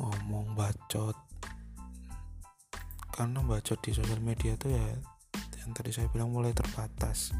ngomong 0.00 0.56
bacot. 0.56 1.16
Karena 3.12 3.42
bacot 3.42 3.78
di 3.82 3.90
sosial 3.90 4.22
media 4.22 4.54
tuh 4.54 4.70
ya 4.72 4.86
yang 5.58 5.70
tadi 5.74 5.90
saya 5.92 6.08
bilang 6.08 6.32
mulai 6.32 6.54
terbatas. 6.56 7.34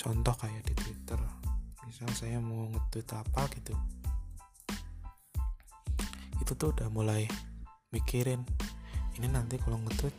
Contoh 0.00 0.32
kayak 0.32 0.64
di 0.64 0.74
Twitter 0.76 1.20
misal 1.90 2.06
saya 2.14 2.38
mau 2.38 2.70
nge-tweet 2.70 3.10
apa 3.18 3.50
gitu 3.58 3.74
itu 6.50 6.58
tuh 6.66 6.74
udah 6.74 6.90
mulai 6.90 7.30
mikirin 7.94 8.42
ini 9.14 9.30
nanti 9.30 9.54
kalau 9.62 9.78
nge-tweet 9.86 10.10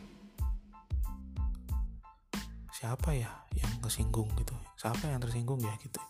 siapa 2.72 3.12
ya 3.12 3.28
yang 3.52 3.68
kesinggung 3.84 4.32
gitu? 4.40 4.56
Siapa 4.80 5.12
yang 5.12 5.20
tersinggung 5.20 5.60
ya? 5.60 5.76
gitu. 5.84 6.00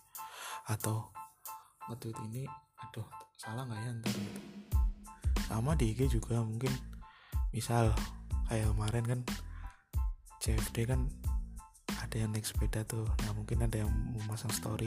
Atau 0.70 1.10
nge-tweet 1.90 2.14
ini 2.30 2.46
aduh 2.78 3.02
salah 3.34 3.66
nggak 3.66 3.82
ya 3.82 3.90
ntar? 3.98 4.14
gitu. 4.14 4.30
Sama 5.50 5.74
di 5.74 5.90
IG 5.90 6.06
juga 6.14 6.38
mungkin 6.38 6.70
misal 7.50 7.90
kayak 8.46 8.70
kemarin 8.78 9.02
kan 9.02 9.20
CFD 10.38 10.86
kan 10.86 11.10
ada 11.98 12.14
yang 12.14 12.30
naik 12.30 12.46
sepeda 12.46 12.86
tuh. 12.86 13.10
Nah 13.26 13.34
mungkin 13.34 13.58
ada 13.58 13.82
yang 13.82 13.90
mau 13.90 14.22
masang 14.30 14.54
story 14.54 14.86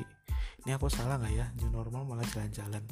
ini 0.64 0.72
aku 0.72 0.88
salah 0.88 1.20
nggak 1.20 1.36
ya? 1.36 1.52
New 1.60 1.76
normal 1.76 2.08
malah 2.08 2.24
jalan-jalan 2.32 2.88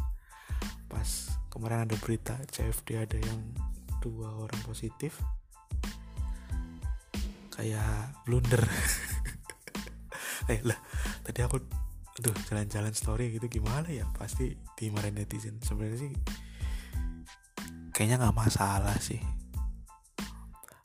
pas 0.93 1.09
kemarin 1.49 1.89
ada 1.89 1.97
berita 1.97 2.37
CFD 2.53 3.01
ada 3.01 3.17
yang 3.17 3.41
dua 3.97 4.29
orang 4.45 4.61
positif. 4.61 5.17
Kayak 7.49 8.13
blunder. 8.29 8.61
Eh 10.51 10.59
lah 10.59 10.75
tadi 11.23 11.39
aku 11.39 11.55
aduh 12.19 12.35
jalan-jalan 12.51 12.91
story 12.91 13.31
gitu 13.31 13.47
gimana 13.47 13.87
ya? 13.87 14.03
Pasti 14.11 14.51
dimarahin 14.75 15.15
netizen. 15.15 15.63
Sebenarnya 15.63 16.03
sih 16.03 16.11
kayaknya 17.95 18.27
nggak 18.27 18.35
masalah 18.35 18.99
sih. 18.99 19.23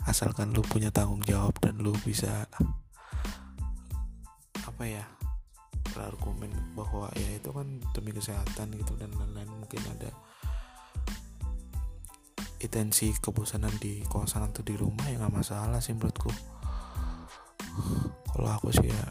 Asalkan 0.06 0.54
lu 0.54 0.62
punya 0.62 0.94
tanggung 0.94 1.20
jawab 1.26 1.58
dan 1.58 1.82
lu 1.82 1.90
bisa 2.06 2.46
apa 4.62 4.84
ya 4.86 5.17
berargumen 5.98 6.54
bahwa 6.78 7.10
ya 7.18 7.34
itu 7.34 7.50
kan 7.50 7.66
demi 7.90 8.14
kesehatan 8.14 8.70
gitu 8.78 8.94
dan 8.94 9.10
lain-lain 9.18 9.50
mungkin 9.50 9.82
ada 9.98 10.14
intensi 12.62 13.10
kebosanan 13.18 13.74
di 13.82 14.06
kosan 14.06 14.46
atau 14.46 14.62
di 14.62 14.78
rumah 14.78 15.02
ya 15.10 15.18
nggak 15.18 15.34
masalah 15.34 15.82
sih 15.82 15.98
menurutku. 15.98 16.30
Kalau 18.30 18.50
aku 18.54 18.70
sih 18.70 18.86
ya 18.86 19.04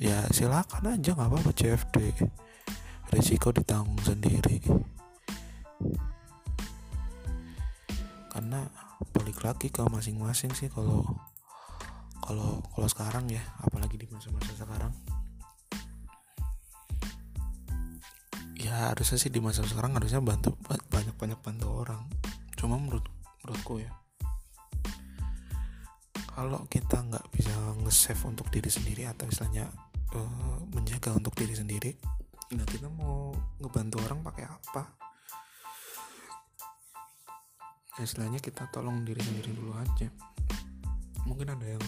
ya 0.00 0.18
silakan 0.32 0.96
aja 0.96 1.12
nggak 1.12 1.28
apa-apa 1.28 1.52
CFD 1.52 2.16
risiko 3.12 3.52
ditanggung 3.52 4.00
sendiri. 4.00 4.64
Karena 8.32 8.64
balik 9.12 9.44
lagi 9.44 9.68
ke 9.68 9.84
masing-masing 9.84 10.56
sih 10.56 10.72
kalau 10.72 11.04
kalau 12.24 12.64
kalau 12.72 12.88
sekarang 12.88 13.28
ya 13.28 13.44
apalagi 13.60 14.00
di 14.00 14.08
masa-masa 14.08 14.53
harusnya 18.74 19.18
sih 19.20 19.30
di 19.30 19.38
masa 19.38 19.62
sekarang 19.62 19.94
harusnya 19.94 20.18
bantu 20.18 20.56
banyak 20.90 21.14
banyak 21.14 21.38
bantu 21.38 21.66
orang. 21.70 22.02
Cuma 22.58 22.80
menurut 22.80 23.04
menurutku 23.42 23.78
ya. 23.82 23.92
Kalau 26.34 26.66
kita 26.66 26.98
nggak 26.98 27.26
bisa 27.30 27.54
nge-save 27.84 28.22
untuk 28.26 28.50
diri 28.50 28.66
sendiri 28.66 29.06
atau 29.06 29.30
istilahnya 29.30 29.70
uh, 30.18 30.58
menjaga 30.74 31.14
untuk 31.14 31.36
diri 31.38 31.54
sendiri 31.54 31.92
nah 32.54 32.62
kita 32.68 32.86
mau 32.86 33.34
ngebantu 33.58 33.98
orang 34.04 34.20
pakai 34.22 34.44
apa? 34.46 34.82
Ya 37.98 38.02
istilahnya 38.04 38.38
kita 38.38 38.68
tolong 38.70 39.02
diri 39.02 39.22
sendiri 39.22 39.54
dulu 39.54 39.74
aja. 39.74 40.10
Mungkin 41.24 41.50
ada 41.50 41.66
yang 41.66 41.84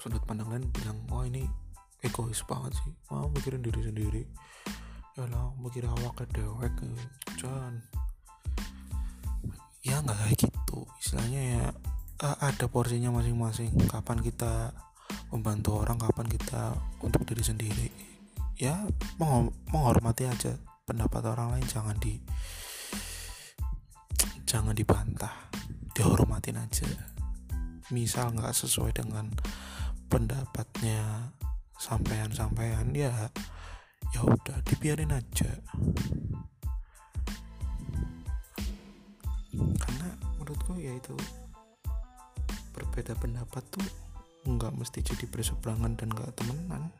sudut 0.00 0.22
pandang 0.24 0.48
lain 0.48 0.64
bilang 0.74 0.98
oh 1.12 1.22
ini 1.22 1.44
egois 2.02 2.40
banget 2.46 2.74
sih. 2.82 2.94
Mau 3.12 3.30
mikirin 3.30 3.62
diri 3.62 3.80
sendiri 3.84 4.22
ya 5.18 5.26
lah 5.34 5.50
mikir 5.58 5.82
ke 6.14 6.24
dewek 6.30 6.70
jangan 7.42 7.82
ya 9.82 9.98
nggak 10.04 10.14
kayak 10.14 10.36
gitu. 10.46 10.86
Istilahnya 11.02 11.42
ya 11.42 11.64
ada 12.38 12.70
porsinya 12.70 13.10
masing-masing. 13.14 13.74
Kapan 13.90 14.22
kita 14.22 14.70
membantu 15.34 15.82
orang 15.82 15.98
kapan 15.98 16.26
kita 16.30 16.76
untuk 17.02 17.26
diri 17.26 17.42
sendiri. 17.42 17.88
Ya 18.58 18.86
menghormati 19.18 20.30
aja 20.30 20.54
pendapat 20.86 21.22
orang 21.34 21.58
lain. 21.58 21.66
Jangan 21.66 21.96
di 21.98 22.20
jangan 24.46 24.74
dibantah. 24.74 25.50
Dihormatin 25.98 26.62
aja. 26.62 26.86
Misal 27.90 28.38
nggak 28.38 28.54
sesuai 28.54 28.94
dengan 28.94 29.34
pendapatnya 30.06 31.32
sampean-sampean 31.78 32.94
ya 32.94 33.30
ya 34.14 34.20
udah 34.24 34.58
dibiarin 34.64 35.12
aja. 35.12 35.50
Karena 39.54 40.08
menurutku 40.38 40.78
ya 40.78 40.94
itu 40.94 41.14
berbeda 42.74 43.18
pendapat 43.18 43.62
tuh 43.74 43.86
nggak 44.48 44.72
mesti 44.74 45.02
jadi 45.04 45.26
berseberangan 45.28 45.98
dan 45.98 46.08
nggak 46.10 46.34
temenan. 46.38 46.90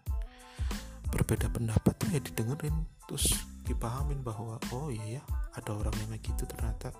Berbeda 1.08 1.48
pendapat 1.48 1.94
tuh 1.96 2.08
ya 2.12 2.20
didengerin 2.20 2.84
terus 3.08 3.32
dipahamin 3.64 4.20
bahwa 4.20 4.60
oh 4.76 4.92
iya 4.92 5.20
ya 5.20 5.22
ada 5.56 5.74
orang 5.74 5.94
yang 6.04 6.10
kayak 6.12 6.24
gitu 6.28 6.44
ternyata. 6.44 6.92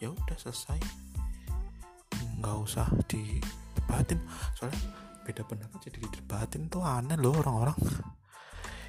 Ya 0.00 0.08
udah 0.12 0.36
selesai. 0.40 0.80
Nggak 2.40 2.56
usah 2.56 2.88
didebatin. 3.08 4.20
Soalnya 4.56 4.80
beda 5.26 5.42
pendapat 5.42 5.78
jadi 5.90 5.98
didebatin 6.06 6.70
tuh 6.70 6.86
aneh 6.86 7.18
loh 7.18 7.34
orang-orang 7.34 7.74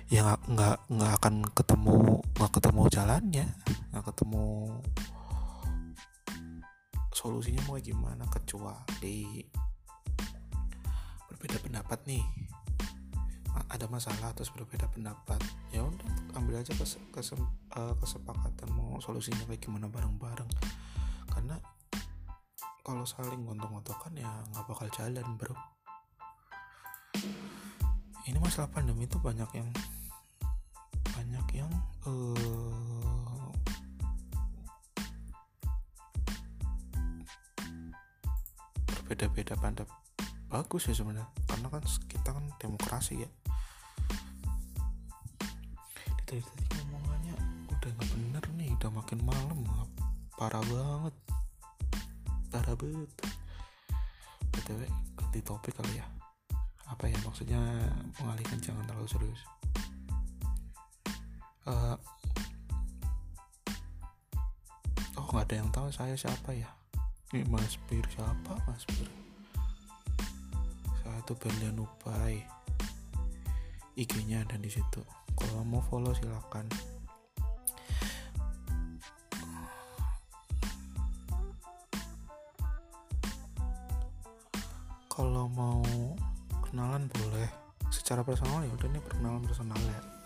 ya 0.08 0.24
nggak 0.24 0.40
nggak 0.48 0.78
nggak 0.88 1.12
akan 1.20 1.36
ketemu 1.52 2.24
nggak 2.40 2.52
ketemu 2.56 2.82
jalannya. 2.88 3.46
Nggak 3.92 4.06
ketemu 4.14 4.46
solusinya 7.12 7.62
mau 7.68 7.82
gimana 7.82 8.24
kecuali 8.32 9.44
berbeda 11.28 11.58
pendapat 11.60 12.00
nih. 12.08 12.24
Ada 13.68 13.90
masalah 13.90 14.32
terus 14.38 14.54
berbeda 14.54 14.86
pendapat. 14.94 15.42
Ya 15.74 15.82
udah 15.82 16.38
ambil 16.38 16.62
aja 16.62 16.72
kes, 16.78 17.02
kesem, 17.10 17.42
uh, 17.74 17.98
kesepakatan 17.98 18.70
mau 18.78 19.02
solusinya 19.02 19.44
kayak 19.50 19.60
gimana 19.60 19.90
bareng-bareng. 19.90 20.48
Karena 21.28 21.58
kalau 22.86 23.04
saling 23.04 23.44
gontok-gontokan 23.44 24.14
ya 24.16 24.30
nggak 24.54 24.66
bakal 24.72 24.88
jalan 24.94 25.28
bro. 25.36 25.58
Ini 28.30 28.38
masalah 28.38 28.70
pandemi 28.72 29.10
itu 29.10 29.18
banyak 29.18 29.50
yang 29.58 29.68
uh, 32.08 33.52
berbeda-beda 38.88 39.54
pendapat 39.60 39.92
bagus 40.48 40.88
ya 40.88 40.96
sebenarnya 40.96 41.28
karena 41.44 41.68
kan 41.68 41.84
kita 42.08 42.30
kan 42.32 42.46
demokrasi 42.60 43.28
ya. 43.28 43.30
Tadi 46.28 46.44
tadi 46.44 46.64
ngomongannya 46.76 47.36
udah 47.72 47.90
nggak 47.92 48.10
bener 48.16 48.44
nih 48.56 48.70
udah 48.80 48.92
makin 48.92 49.20
malam 49.24 49.60
parah 50.40 50.64
banget. 50.64 51.16
Parah 52.48 52.76
banget. 52.80 53.12
Btw 54.56 54.82
ganti 55.20 55.40
topik 55.44 55.76
kali 55.76 56.00
ya. 56.00 56.08
Apa 56.88 57.12
ya 57.12 57.20
maksudnya? 57.28 57.60
Mengalihkan 58.24 58.60
jangan 58.64 58.88
terlalu 58.88 59.08
serius 59.08 59.57
uh, 61.68 61.96
oh 65.20 65.26
nggak 65.36 65.46
ada 65.52 65.56
yang 65.60 65.70
tahu 65.76 65.88
saya 65.92 66.16
siapa 66.16 66.56
ya? 66.56 66.72
Ini 67.36 67.44
Mas 67.52 67.76
Bir 67.92 68.08
siapa? 68.08 68.56
Mas 68.64 68.88
Bir. 68.88 69.10
Saya 71.04 71.20
tuh 71.28 71.36
Berlian 71.36 71.76
Upai 71.76 72.48
IG-nya 74.00 74.48
ada 74.48 74.56
di 74.56 74.72
situ. 74.72 75.04
Kalau 75.36 75.62
mau 75.68 75.84
follow 75.84 76.16
silakan. 76.16 76.66
Kalau 85.12 85.50
mau 85.50 85.82
kenalan 86.62 87.10
boleh. 87.10 87.50
Secara 87.90 88.22
personal 88.22 88.64
ya 88.64 88.72
udah 88.72 88.88
ini 88.88 89.02
perkenalan 89.02 89.44
personal 89.44 89.82
ya 89.82 90.17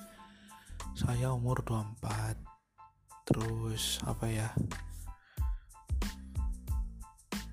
saya 1.02 1.34
umur 1.34 1.66
24 1.66 2.38
terus 3.26 3.98
apa 4.06 4.30
ya 4.30 4.54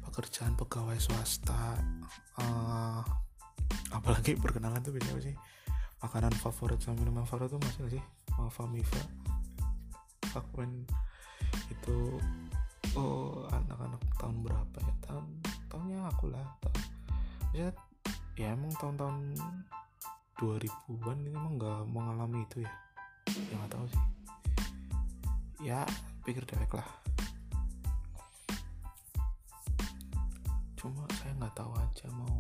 pekerjaan 0.05 0.53
pegawai 0.53 1.01
swasta 1.01 1.81
uh, 2.45 3.01
apalagi 3.89 4.37
perkenalan 4.37 4.85
tuh 4.85 4.93
biasanya 4.93 5.33
sih? 5.33 5.37
Makanan 6.05 6.37
favorit 6.37 6.77
sama 6.85 7.01
minuman 7.01 7.25
favorit 7.25 7.49
tuh 7.49 7.57
masih 7.65 7.89
gak 7.89 7.93
sih? 7.97 8.05
Mafa 8.37 8.69
Mifa 8.69 9.01
Fakwen 10.29 10.85
itu 11.73 12.21
oh 13.01 13.49
anak-anak 13.49 14.05
tahun 14.21 14.45
berapa 14.45 14.77
ya? 14.77 14.95
Tahun 15.09 15.25
tahunnya 15.73 16.05
aku 16.05 16.37
lah 16.37 16.45
tahun 16.61 16.85
ya, 17.57 17.69
ya 18.37 18.53
emang 18.53 18.77
tahun-tahun 18.77 19.41
2000-an 20.37 21.17
ini 21.25 21.33
emang 21.33 21.57
nggak 21.57 21.81
mengalami 21.89 22.45
itu 22.45 22.61
ya 22.61 22.73
ya 23.29 23.55
nggak 23.59 23.73
tahu 23.73 23.87
sih. 23.91 24.05
Ya 25.64 25.81
pikir 26.25 26.45
dewek 26.49 26.73
lah. 26.73 26.88
Cuma 30.79 31.05
saya 31.19 31.33
nggak 31.37 31.55
tahu 31.59 31.73
aja 31.75 32.07
mau 32.14 32.37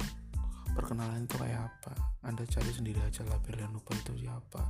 perkenalan 0.72 1.26
itu 1.26 1.36
kayak 1.36 1.68
apa. 1.68 1.92
Anda 2.22 2.46
cari 2.46 2.70
sendiri 2.70 3.00
aja 3.02 3.26
lah 3.26 3.38
lupa 3.70 3.92
itu 3.94 4.14
siapa. 4.24 4.62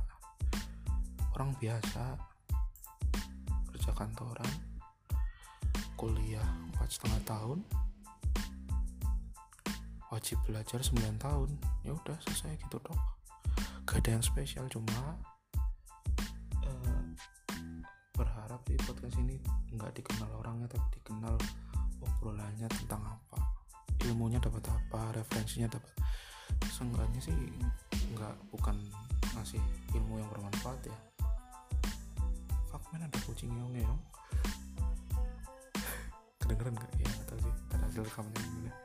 Orang 1.37 1.55
biasa 1.61 2.17
kerja 3.71 3.91
kantoran 3.95 4.49
kuliah 5.99 6.47
empat 6.71 6.89
setengah 6.89 7.21
tahun 7.27 7.59
wajib 10.09 10.41
belajar 10.45 10.81
9 10.81 11.21
tahun. 11.21 11.49
Ya 11.85 11.93
udah 11.93 12.17
selesai 12.25 12.57
gitu 12.57 12.81
dong. 12.81 12.99
Gak 13.85 14.05
ada 14.05 14.19
yang 14.19 14.25
spesial 14.25 14.65
cuma 14.69 15.17
di 18.69 18.77
podcast 18.85 19.17
ini 19.17 19.33
nggak 19.73 19.97
dikenal 19.97 20.29
orangnya 20.45 20.69
tapi 20.69 20.85
dikenal 21.01 21.33
obrolannya 22.05 22.69
tentang 22.69 23.01
apa 23.01 23.41
ilmunya 24.05 24.37
dapat 24.37 24.61
apa 24.69 25.11
referensinya 25.17 25.65
dapat. 25.73 25.89
Seenggaknya 26.69 27.17
sih 27.17 27.33
nggak 28.13 28.35
bukan 28.53 28.77
ngasih 29.33 29.57
ilmu 29.97 30.21
yang 30.21 30.29
bermanfaat 30.29 30.77
ya. 30.85 30.93
Fuck 32.69 32.85
man 32.93 33.09
ada 33.09 33.17
kucing 33.25 33.49
yang 33.49 33.73
ngeong 33.73 34.01
kedengeran 36.45 36.77
gak 36.77 36.93
ya 37.01 37.09
atau 37.25 37.41
sih. 37.41 37.53
Ada 37.73 37.83
hasil 37.89 38.05
rekamannya 38.05 38.45
gimana. 38.45 38.77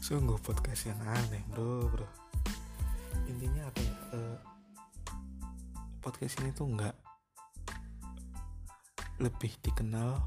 Sungguh 0.06 0.38
podcast 0.38 0.86
yang 0.86 1.02
aneh 1.02 1.42
bro 1.50 1.90
bro 1.90 2.25
intinya 3.26 3.62
apa 3.68 3.80
ya? 3.82 3.94
Uh, 4.14 4.38
podcast 5.98 6.38
ini 6.42 6.54
tuh 6.54 6.70
nggak 6.70 6.94
lebih 9.18 9.52
dikenal 9.64 10.22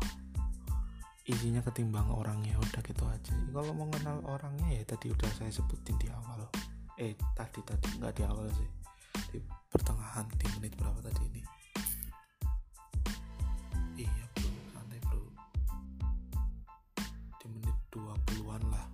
isinya 1.29 1.61
ketimbang 1.61 2.09
orangnya 2.09 2.57
udah 2.57 2.81
gitu 2.81 3.05
aja. 3.05 3.33
Kalau 3.53 3.71
mau 3.77 3.85
kenal 3.93 4.17
orangnya 4.25 4.81
ya 4.81 4.83
tadi 4.83 5.13
udah 5.13 5.29
saya 5.37 5.53
sebutin 5.53 5.93
di 6.01 6.09
awal. 6.09 6.41
Eh 6.97 7.13
tadi 7.37 7.61
tadi. 7.61 8.01
Nggak 8.01 8.13
di 8.17 8.23
awal 8.25 8.49
sih. 8.49 8.69
Di 9.29 9.37
pertengahan 9.69 10.25
di 10.35 10.45
menit 10.57 10.73
berapa 10.73 10.99
tadi 11.05 11.21
ini? 11.29 11.41
Iya 14.01 14.25
bro. 14.33 14.49
Santai 14.73 14.99
bro. 15.05 15.21
Di 17.37 17.45
menit 17.45 17.77
20-an 17.93 18.63
lah. 18.73 18.85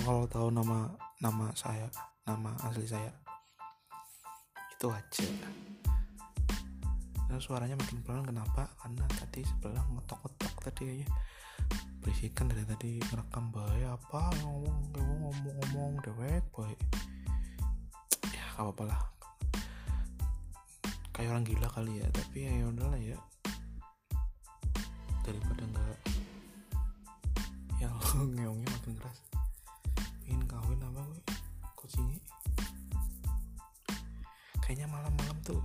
Kalau 0.00 0.24
tahu 0.24 0.48
nama 0.48 0.88
nama 1.20 1.52
saya 1.52 1.92
nama 2.24 2.56
asli 2.64 2.88
saya 2.88 3.27
itu 4.78 4.94
aja. 4.94 5.26
Nah, 7.26 7.42
suaranya 7.42 7.74
makin 7.74 7.98
pelan 8.06 8.22
kenapa? 8.22 8.70
Karena 8.78 9.10
tadi 9.10 9.42
sebelah 9.42 9.82
ngetok-ngetok 9.90 10.54
tadi 10.70 11.02
aja. 11.02 11.06
Berisikan 11.98 12.46
dari 12.46 12.62
tadi 12.62 13.02
ngerekam 13.02 13.50
bahaya 13.50 13.98
apa? 13.98 14.30
Ngomong 14.38 14.94
ngomong-ngomong 14.94 15.98
dewek 16.06 16.46
boy 16.54 16.70
ya 18.30 18.44
gak 18.54 18.70
apa-apa 18.70 18.84
lah. 18.86 19.02
Kayak 21.10 21.34
orang 21.34 21.42
gila 21.42 21.68
kali 21.74 21.98
ya 21.98 22.06
tapi 22.14 22.46
ya 22.46 22.70
udahlah 22.70 23.02
ya. 23.02 23.18
Daripada 25.26 25.62
nggak 25.74 25.98
yang 27.82 27.94
ngeongnya 28.38 28.70
makin 28.78 28.94
keras. 28.94 29.26
Ingin 30.22 30.46
kawin 30.46 30.78
apa 30.86 31.02
gue 31.02 31.22
kucingnya 31.74 32.27
kayaknya 34.68 34.84
malam-malam 34.92 35.40
tuh 35.40 35.64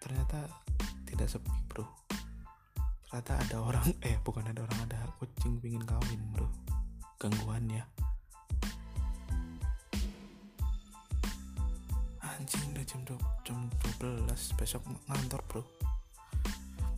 ternyata 0.00 0.40
tidak 1.04 1.28
sepi 1.28 1.52
bro. 1.68 1.84
Ternyata 3.04 3.32
ada 3.44 3.56
orang 3.60 3.84
eh 4.08 4.16
bukan 4.24 4.48
ada 4.48 4.64
orang 4.64 4.88
ada 4.88 5.04
kucing 5.20 5.60
pingin 5.60 5.84
kawin 5.84 6.16
bro. 6.32 6.48
Gangguan 7.20 7.68
ya. 7.68 7.84
Anjing 12.24 12.72
udah 12.72 12.84
jam 12.88 13.04
12, 13.04 13.20
jam 13.44 13.58
12 14.00 14.32
besok 14.56 14.80
ngantor 15.12 15.44
bro. 15.44 15.62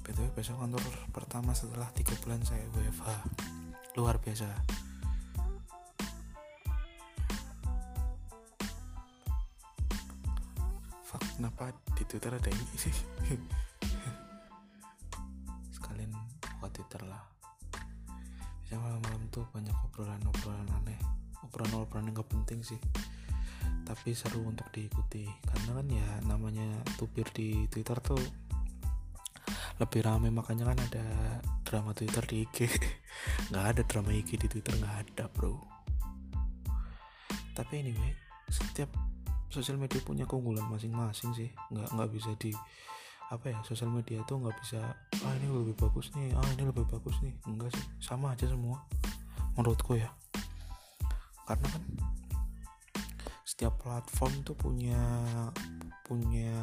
Btw 0.06 0.30
besok 0.38 0.54
kantor 0.54 0.86
pertama 1.10 1.50
setelah 1.50 1.90
tiga 1.98 2.14
bulan 2.22 2.46
saya 2.46 2.62
WFH 2.70 3.10
luar 3.98 4.22
biasa 4.22 4.46
Twitter 12.10 12.34
ada 12.34 12.50
ini 12.50 12.74
sih. 12.74 12.90
Sekalian 15.78 16.10
buka 16.42 16.66
Twitter 16.74 17.06
lah. 17.06 17.22
Bisa 18.66 18.82
malam-malam 18.82 19.30
tuh 19.30 19.46
banyak 19.54 19.70
obrolan-obrolan 19.86 20.66
aneh. 20.82 20.98
Obrolan-obrolan 21.46 22.10
yang 22.10 22.18
gak 22.18 22.30
penting 22.34 22.66
sih. 22.66 22.82
Tapi 23.86 24.10
seru 24.10 24.42
untuk 24.42 24.66
diikuti. 24.74 25.22
Karena 25.46 25.78
kan 25.78 25.86
ya 25.86 26.08
namanya 26.26 26.66
tubir 26.98 27.30
di 27.30 27.70
Twitter 27.70 28.02
tuh 28.02 28.18
lebih 29.78 30.02
rame. 30.02 30.34
Makanya 30.34 30.74
kan 30.74 30.78
ada 30.82 31.06
drama 31.62 31.94
Twitter 31.94 32.26
di 32.26 32.42
IG 32.42 32.66
nggak 33.54 33.66
ada 33.70 33.82
drama 33.86 34.10
IG 34.10 34.34
di 34.34 34.50
Twitter. 34.50 34.74
Nggak 34.82 35.14
ada 35.14 35.30
bro. 35.30 35.62
Tapi 37.54 37.86
anyway 37.86 38.18
setiap 38.50 38.90
sosial 39.50 39.76
media 39.76 39.98
punya 40.00 40.24
keunggulan 40.24 40.64
masing-masing 40.70 41.34
sih. 41.34 41.50
Nggak 41.74 41.88
nggak 41.92 42.10
bisa 42.14 42.30
di 42.38 42.54
apa 43.30 43.46
ya 43.46 43.58
sosial 43.62 43.94
media 43.94 44.22
tuh 44.26 44.42
nggak 44.42 44.56
bisa 44.58 44.82
ah 45.22 45.32
ini 45.38 45.46
lebih 45.46 45.78
bagus 45.78 46.10
nih 46.18 46.34
ah 46.34 46.48
ini 46.54 46.64
lebih 46.64 46.86
bagus 46.86 47.18
nih. 47.20 47.34
Enggak 47.50 47.74
sih 47.74 47.84
sama 47.98 48.32
aja 48.32 48.46
semua 48.46 48.86
menurutku 49.58 49.98
ya. 49.98 50.08
Karena 51.44 51.66
kan 51.66 51.82
setiap 53.42 53.82
platform 53.82 54.46
tuh 54.46 54.54
punya 54.54 55.02
punya 56.06 56.54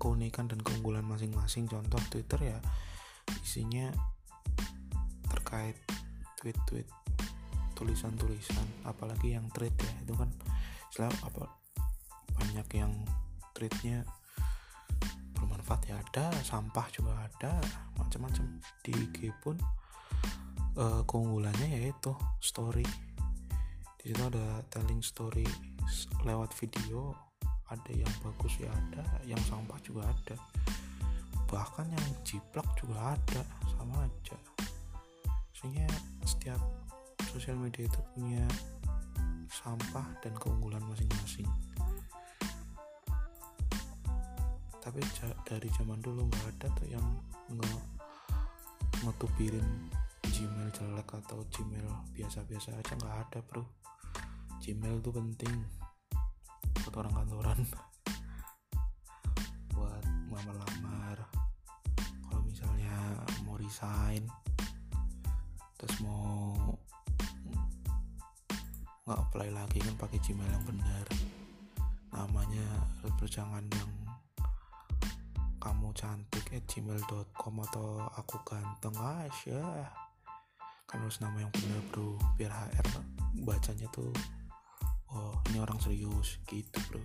keunikan 0.00 0.48
dan 0.48 0.58
keunggulan 0.64 1.04
masing-masing. 1.04 1.68
Contoh 1.68 2.00
Twitter 2.08 2.56
ya 2.56 2.58
isinya 3.44 3.92
terkait 5.30 5.76
tweet-tweet 6.40 6.88
tulisan-tulisan 7.78 8.84
apalagi 8.84 9.38
yang 9.38 9.48
thread 9.54 9.72
ya 9.72 9.92
itu 10.04 10.12
kan 10.12 10.28
selalu 10.92 11.16
apa 11.24 11.59
banyak 12.40 12.68
yang 12.80 12.92
treatnya 13.52 14.08
bermanfaat 15.36 15.92
ya 15.92 15.96
ada 16.00 16.32
sampah 16.40 16.86
juga 16.88 17.12
ada 17.20 17.60
macam-macam. 18.00 18.60
Di 18.80 18.92
IG 18.96 19.28
pun 19.44 19.60
uh, 20.80 21.04
keunggulannya 21.04 21.68
yaitu 21.80 22.16
story. 22.40 22.84
Di 24.00 24.12
situ 24.12 24.22
ada 24.24 24.64
telling 24.72 25.04
story 25.04 25.44
lewat 26.24 26.56
video 26.56 27.12
ada 27.70 27.92
yang 27.92 28.10
bagus 28.24 28.58
ya 28.58 28.72
ada 28.72 29.04
yang 29.28 29.40
sampah 29.44 29.76
juga 29.84 30.08
ada. 30.08 30.36
Bahkan 31.46 31.86
yang 31.92 32.06
jiplak 32.24 32.66
juga 32.80 33.14
ada 33.14 33.42
sama 33.76 34.08
aja. 34.08 34.38
Sehingga 35.52 35.86
setiap 36.24 36.60
sosial 37.28 37.60
media 37.60 37.84
itu 37.84 38.00
punya 38.16 38.42
sampah 39.50 40.06
dan 40.24 40.32
keunggulan 40.38 40.82
masing-masing 40.88 41.46
tapi 44.90 45.06
dari 45.46 45.70
zaman 45.78 46.02
dulu 46.02 46.26
nggak 46.26 46.50
ada 46.50 46.66
tuh 46.74 46.90
yang 46.90 47.06
nge 47.46 47.70
ngetupirin 49.06 49.86
Gmail 50.34 50.66
jelek 50.74 51.14
atau 51.14 51.46
Gmail 51.46 52.10
biasa-biasa 52.10 52.74
aja 52.74 52.98
nggak 52.98 53.16
ada 53.22 53.38
bro. 53.38 53.62
Gmail 54.58 54.98
tuh 54.98 55.14
penting 55.14 55.62
buat 56.82 57.06
orang 57.06 57.22
kantoran. 57.22 57.62
Buat 59.78 60.02
lamar-lamar 60.26 61.22
kalau 62.26 62.42
misalnya 62.42 62.90
mau 63.46 63.54
resign 63.62 64.26
terus 65.78 66.02
mau 66.02 66.50
nggak 69.06 69.20
apply 69.22 69.54
lagi 69.54 69.78
kan 69.86 69.94
pakai 70.02 70.18
Gmail 70.18 70.50
yang 70.50 70.66
benar. 70.66 71.06
Namanya 72.10 72.66
berjangan 73.22 73.62
yang 73.70 73.99
kamu 75.60 75.92
cantik 75.92 76.56
at 76.56 76.64
gmail.com 76.64 77.54
atau 77.68 78.00
aku 78.16 78.40
ganteng 78.48 78.96
aja 78.96 79.92
kan 80.88 80.98
harus 80.98 81.22
nama 81.22 81.44
yang 81.44 81.52
benar 81.52 81.80
bro 81.92 82.18
biar 82.34 82.50
HR 82.50 82.88
bacanya 83.44 83.86
tuh 83.94 84.10
oh 85.14 85.36
ini 85.52 85.58
orang 85.62 85.78
serius 85.78 86.38
gitu 86.48 86.78
bro. 86.90 87.02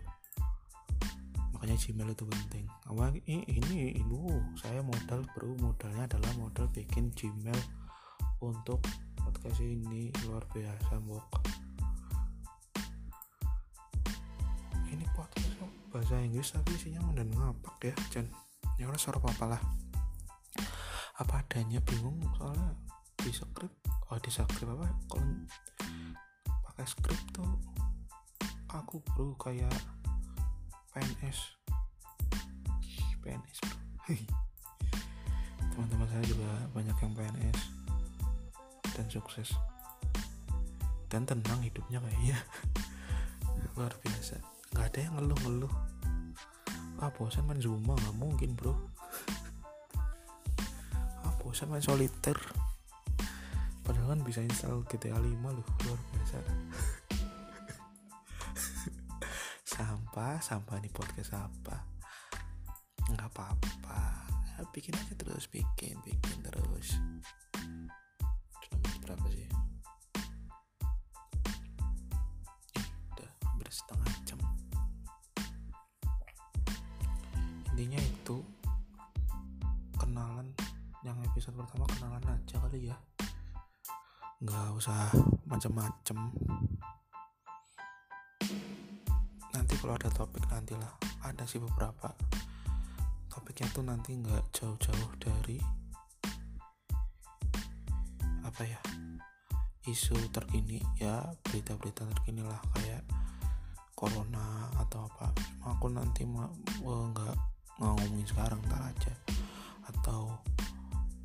Makanya 1.54 1.78
Gmail 1.82 2.10
itu 2.14 2.26
penting. 2.26 2.66
Apa? 2.90 3.14
Ini 3.26 3.98
ibu 3.98 4.38
saya 4.60 4.86
modal 4.86 5.26
bro 5.34 5.58
modalnya 5.58 6.06
adalah 6.06 6.32
modal 6.38 6.70
bikin 6.70 7.10
Gmail 7.14 7.58
untuk 8.42 8.82
podcast 9.18 9.62
ini 9.62 10.14
luar 10.26 10.46
biasa 10.54 11.02
mbok. 11.02 11.26
Ini 14.90 15.06
podcast 15.18 15.50
bahasa 15.90 16.22
Inggris 16.22 16.54
tapi 16.54 16.76
isinya 16.78 17.02
dan 17.16 17.32
ngapak 17.34 17.76
ya 17.82 17.96
Jan 18.12 18.28
ya 18.76 18.86
udah 18.88 19.00
suara 19.00 19.20
apa 19.20 19.46
lah. 19.56 19.62
Apa 21.22 21.44
adanya 21.46 21.80
bingung. 21.84 22.20
Soalnya 22.36 22.76
di 23.20 23.32
script 23.32 23.78
oh 24.12 24.20
di 24.20 24.30
script 24.32 24.68
apa? 24.68 24.88
Kalau 25.10 25.28
pakai 26.70 26.86
script 26.86 27.26
tuh 27.32 27.56
aku 28.72 29.00
bro 29.00 29.32
kayak 29.40 29.72
PNS 30.92 31.56
PNS 33.24 33.60
teman-teman 35.76 36.08
saya 36.08 36.24
juga 36.24 36.48
banyak 36.72 36.96
yang 37.04 37.12
PNS 37.16 37.60
dan 38.96 39.06
sukses. 39.12 39.52
Dan 41.12 41.28
tenang 41.28 41.60
hidupnya 41.60 42.00
kayaknya 42.00 42.40
luar 43.76 43.92
biasa. 44.00 44.40
Nggak 44.72 44.86
ada 44.88 45.00
yang 45.04 45.14
ngeluh-ngeluh 45.20 45.74
ah 47.04 47.12
bosan 47.12 47.44
main 47.48 47.60
zumba 47.60 47.96
nggak 47.96 48.16
mungkin 48.16 48.56
bro. 48.56 48.74
Ah 51.26 51.34
bosan 51.42 51.70
main 51.72 51.84
soliter. 51.84 52.38
Padahal 53.86 54.18
kan 54.18 54.22
bisa 54.26 54.42
install 54.42 54.82
GTA 54.90 55.20
5 55.20 55.26
loh 55.44 55.68
luar 55.86 56.00
biasa. 56.14 56.38
Sampah 59.76 60.40
sampah 60.40 60.80
nih 60.80 60.90
podcast 60.90 61.36
apa? 61.36 61.84
Nggak 63.12 63.30
apa-apa. 63.34 64.02
Bikin 64.72 64.96
aja 64.96 65.14
terus 65.20 65.52
bikin 65.52 66.00
bikin 66.04 66.44
terus 66.44 67.00
macem-macem. 85.66 86.20
Nanti 89.50 89.74
kalau 89.82 89.98
ada 89.98 90.10
topik 90.14 90.46
nantilah 90.46 90.94
ada 91.26 91.42
sih 91.50 91.58
beberapa. 91.58 92.14
Topiknya 93.34 93.66
tuh 93.74 93.82
nanti 93.82 94.14
nggak 94.14 94.54
jauh-jauh 94.54 95.12
dari 95.18 95.58
apa 98.46 98.62
ya 98.62 98.78
isu 99.90 100.16
terkini 100.30 100.78
ya 101.02 101.34
berita-berita 101.42 102.06
terkini 102.14 102.46
lah 102.46 102.62
kayak 102.78 103.02
corona 103.98 104.70
atau 104.86 105.10
apa. 105.10 105.34
Aku 105.66 105.90
nanti 105.90 106.30
mau 106.30 106.54
nggak 106.86 107.36
ngomongin 107.82 108.28
sekarang 108.30 108.62
ntar 108.70 108.86
aja. 108.86 109.14
Atau 109.90 110.30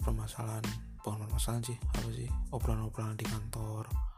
permasalahan 0.00 0.64
bukan 1.04 1.28
permasalahan 1.28 1.64
sih 1.64 1.78
apa 1.92 2.08
sih 2.12 2.28
obrolan-obrolan 2.52 3.20
di 3.20 3.28
kantor 3.28 4.09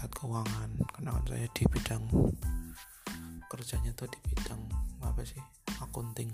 terkait 0.00 0.16
keuangan. 0.16 0.70
Karena 0.96 1.12
saya 1.28 1.48
di 1.52 1.64
bidang 1.68 2.04
kerjanya 3.52 3.92
tuh 3.92 4.08
di 4.08 4.16
bidang 4.32 4.56
apa 5.04 5.20
sih? 5.28 5.36
Akunting. 5.84 6.32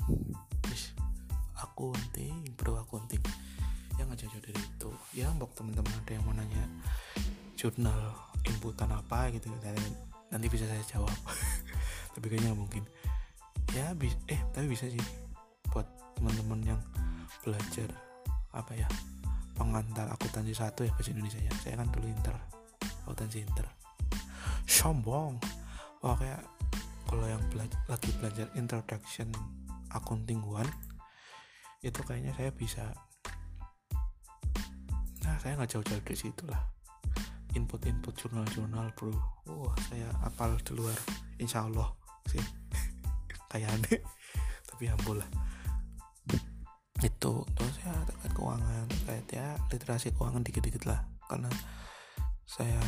Akunting 1.58 2.54
bro 2.54 2.78
akunting. 2.78 3.18
Yang 3.98 4.06
nggak 4.06 4.18
jauh 4.22 4.38
dari 4.38 4.62
itu. 4.62 4.90
Ya 5.18 5.26
mbok 5.34 5.50
teman-teman 5.58 5.90
ada 5.98 6.12
yang 6.14 6.22
mau 6.22 6.34
nanya 6.38 6.62
jurnal 7.58 8.14
inputan 8.46 8.86
apa 8.94 9.34
gitu. 9.34 9.50
Nanti 10.30 10.46
bisa 10.46 10.70
saya 10.70 10.86
jawab. 10.86 11.10
Tapi 12.14 12.22
kayaknya 12.30 12.54
nggak 12.54 12.60
mungkin. 12.62 12.84
Ya 13.74 13.90
bis 13.98 14.14
eh 14.30 14.38
tapi 14.54 14.70
bisa 14.70 14.86
sih 14.86 15.02
buat 15.74 15.90
teman-teman 16.14 16.62
yang 16.62 16.80
belajar 17.42 17.90
apa 18.54 18.78
ya? 18.78 18.86
Pengantar 19.58 20.06
akuntansi 20.14 20.54
satu 20.54 20.86
ya 20.86 20.94
bahasa 20.94 21.10
Indonesia 21.10 21.42
ya. 21.42 21.50
Saya 21.66 21.82
kan 21.82 21.90
dulu 21.90 22.06
inter 22.06 22.55
akuntansi 23.06 23.46
inter. 23.46 23.70
Sombong. 24.66 25.38
Kayak 26.02 26.42
kalau 27.06 27.26
yang 27.26 27.42
belajar, 27.50 27.78
lagi 27.86 28.10
belajar 28.18 28.46
introduction 28.58 29.30
accounting 29.94 30.42
one 30.42 30.68
itu 31.86 32.02
kayaknya 32.02 32.34
saya 32.34 32.50
bisa 32.50 32.84
nah 35.22 35.34
saya 35.42 35.58
nggak 35.58 35.70
jauh-jauh 35.70 36.02
dari 36.02 36.18
situ 36.18 36.44
lah. 36.50 36.62
Input-input 37.54 38.14
jurnal-jurnal 38.14 38.90
bro. 38.94 39.10
Wah 39.50 39.74
saya 39.90 40.06
apal 40.22 40.54
di 40.62 40.72
luar. 40.74 40.94
Insya 41.42 41.66
Allah 41.66 41.90
sih. 42.30 42.42
Kayak 43.50 43.74
aneh. 43.74 43.98
Tapi 44.66 44.90
ampun 44.90 45.22
lah. 45.22 45.30
Itu 47.02 47.42
terus 47.54 47.76
ya 47.82 47.94
terkait 48.06 48.32
keuangan 48.34 48.86
terkait 48.90 49.26
ya 49.34 49.46
literasi 49.70 50.14
keuangan 50.14 50.42
dikit-dikit 50.46 50.86
lah. 50.86 51.02
Karena 51.26 51.50
saya 52.46 52.78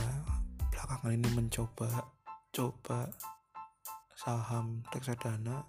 belakangan 0.70 1.18
ini 1.18 1.28
mencoba 1.34 2.06
coba 2.54 3.10
saham 4.14 4.86
reksadana. 4.94 5.66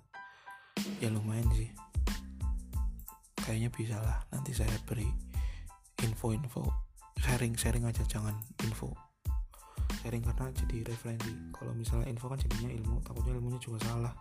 Ya 1.02 1.10
lumayan 1.10 1.50
sih. 1.58 1.74
Kayaknya 3.34 3.70
bisa 3.74 3.98
lah 3.98 4.22
nanti 4.30 4.54
saya 4.54 4.72
beri 4.86 5.10
info-info. 6.06 6.70
Sharing-sharing 7.18 7.84
aja 7.84 8.06
jangan 8.06 8.38
info. 8.62 8.94
Sharing 10.06 10.22
karena 10.22 10.54
jadi 10.54 10.86
referensi. 10.86 11.34
Kalau 11.52 11.74
misalnya 11.74 12.14
info 12.14 12.30
kan 12.30 12.38
jadinya 12.38 12.70
ilmu 12.70 13.02
takutnya 13.02 13.34
ilmunya 13.36 13.58
juga 13.58 13.90
salah. 13.90 14.14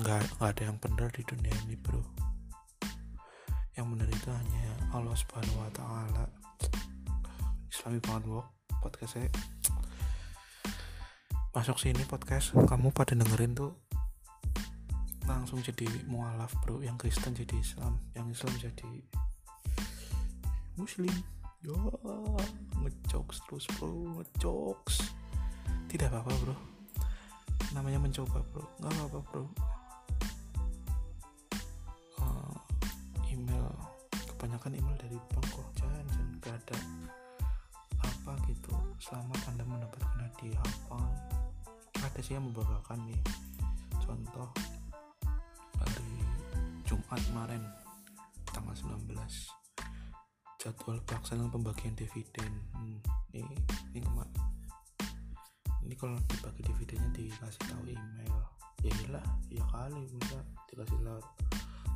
Nggak 0.00 0.40
nggak 0.40 0.50
ada 0.56 0.62
yang 0.72 0.78
benar 0.80 1.08
di 1.12 1.22
dunia 1.22 1.52
ini 1.68 1.76
bro. 1.76 2.00
Yang 3.76 3.86
benar 3.92 4.08
itu 4.08 4.28
hanya 4.32 4.66
Allah 4.90 5.14
subhanahu 5.14 5.62
wa 5.62 5.70
taala 5.76 6.37
islami 7.78 8.02
banget 8.02 8.42
podcast 8.82 9.14
saya. 9.14 9.30
Masuk 11.54 11.78
sini 11.78 12.02
podcast. 12.10 12.50
Kamu 12.50 12.90
pada 12.90 13.14
dengerin 13.14 13.54
tuh 13.54 13.70
langsung 15.30 15.62
jadi 15.62 15.86
mualaf 16.10 16.58
bro. 16.66 16.82
Yang 16.82 17.06
Kristen 17.06 17.38
jadi 17.38 17.54
Islam 17.54 18.02
yang 18.18 18.26
Islam 18.34 18.50
jadi 18.58 18.90
Muslim. 20.74 21.14
Yo 21.62 21.78
ngejokes 22.82 23.46
terus 23.46 23.70
bro. 23.78 23.94
Ngejokes. 24.18 25.14
Tidak 25.86 26.10
apa-apa 26.10 26.34
bro. 26.42 26.56
Namanya 27.78 28.02
mencoba 28.02 28.42
bro. 28.50 28.66
Nggak 28.82 28.90
apa-apa 28.90 29.18
bro. 29.30 29.44
Uh, 32.26 32.58
email. 33.30 33.70
Kebanyakan 34.34 34.74
email 34.74 34.98
dari 34.98 35.14
kok. 35.30 35.66
Jangan 35.78 36.02
jangan. 36.10 36.26
Gak 36.42 36.58
ada 36.58 36.78
selamat 38.98 39.54
anda 39.54 39.62
mendapatkan 39.62 40.18
hadiah 40.18 40.58
apa? 40.58 40.98
Ada 42.02 42.18
sih 42.18 42.34
yang 42.34 42.50
membanggakan 42.50 42.98
nih. 43.06 43.22
Contoh 44.02 44.50
hari 45.78 46.18
Jumat 46.82 47.22
kemarin 47.30 47.62
tanggal 48.50 48.74
19 48.74 49.14
jadwal 50.58 50.98
pelaksanaan 51.06 51.46
pembagian 51.54 51.94
dividen. 51.94 52.50
Hmm, 52.74 52.98
ini 53.30 53.54
ini 53.94 54.02
kemarin 54.02 54.34
ini 55.86 55.94
kalau 55.94 56.18
dibagi 56.26 56.66
dividennya 56.66 57.08
dikasih 57.14 57.62
tahu 57.70 57.86
email. 57.86 58.34
Ya 58.82 58.90
iyalah 58.98 59.26
ya 59.46 59.62
kali 59.70 60.10
bisa 60.10 60.42
dikasih 60.74 60.98
lewat 61.06 61.26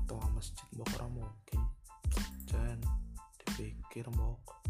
toa 0.07 0.27
masjid 0.31 0.67
mbok 0.71 0.87
mungkin. 1.11 1.61
Jangan 2.47 2.79
dipikir 3.43 4.07
mbok 4.07 4.62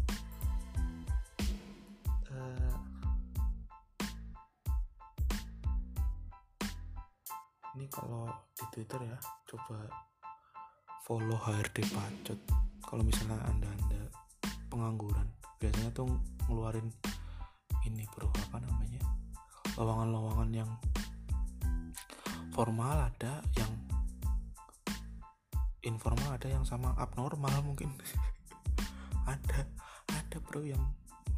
ini 7.73 7.89
kalau 7.89 8.29
di 8.53 8.65
Twitter 8.69 9.01
ya 9.01 9.17
coba 9.49 9.89
follow 11.09 11.33
HRD 11.41 11.89
Pacot. 11.89 12.39
Kalau 12.85 13.01
misalnya 13.01 13.41
anda 13.49 13.65
anda 13.65 14.01
pengangguran 14.69 15.25
biasanya 15.57 15.89
tuh 15.89 16.05
ngeluarin 16.45 16.85
ini 17.89 18.05
bro 18.13 18.29
apa 18.29 18.61
namanya? 18.61 19.01
Lowongan-lowongan 19.73 20.49
yang 20.53 20.69
formal 22.53 23.09
ada 23.09 23.41
yang 23.57 23.73
informal 25.81 26.37
ada 26.37 26.45
yang 26.53 26.61
sama 26.61 26.93
abnormal 26.93 27.53
mungkin. 27.65 27.89
Ada 29.23 29.63
ada 30.11 30.37
bro 30.43 30.67
yang 30.67 30.83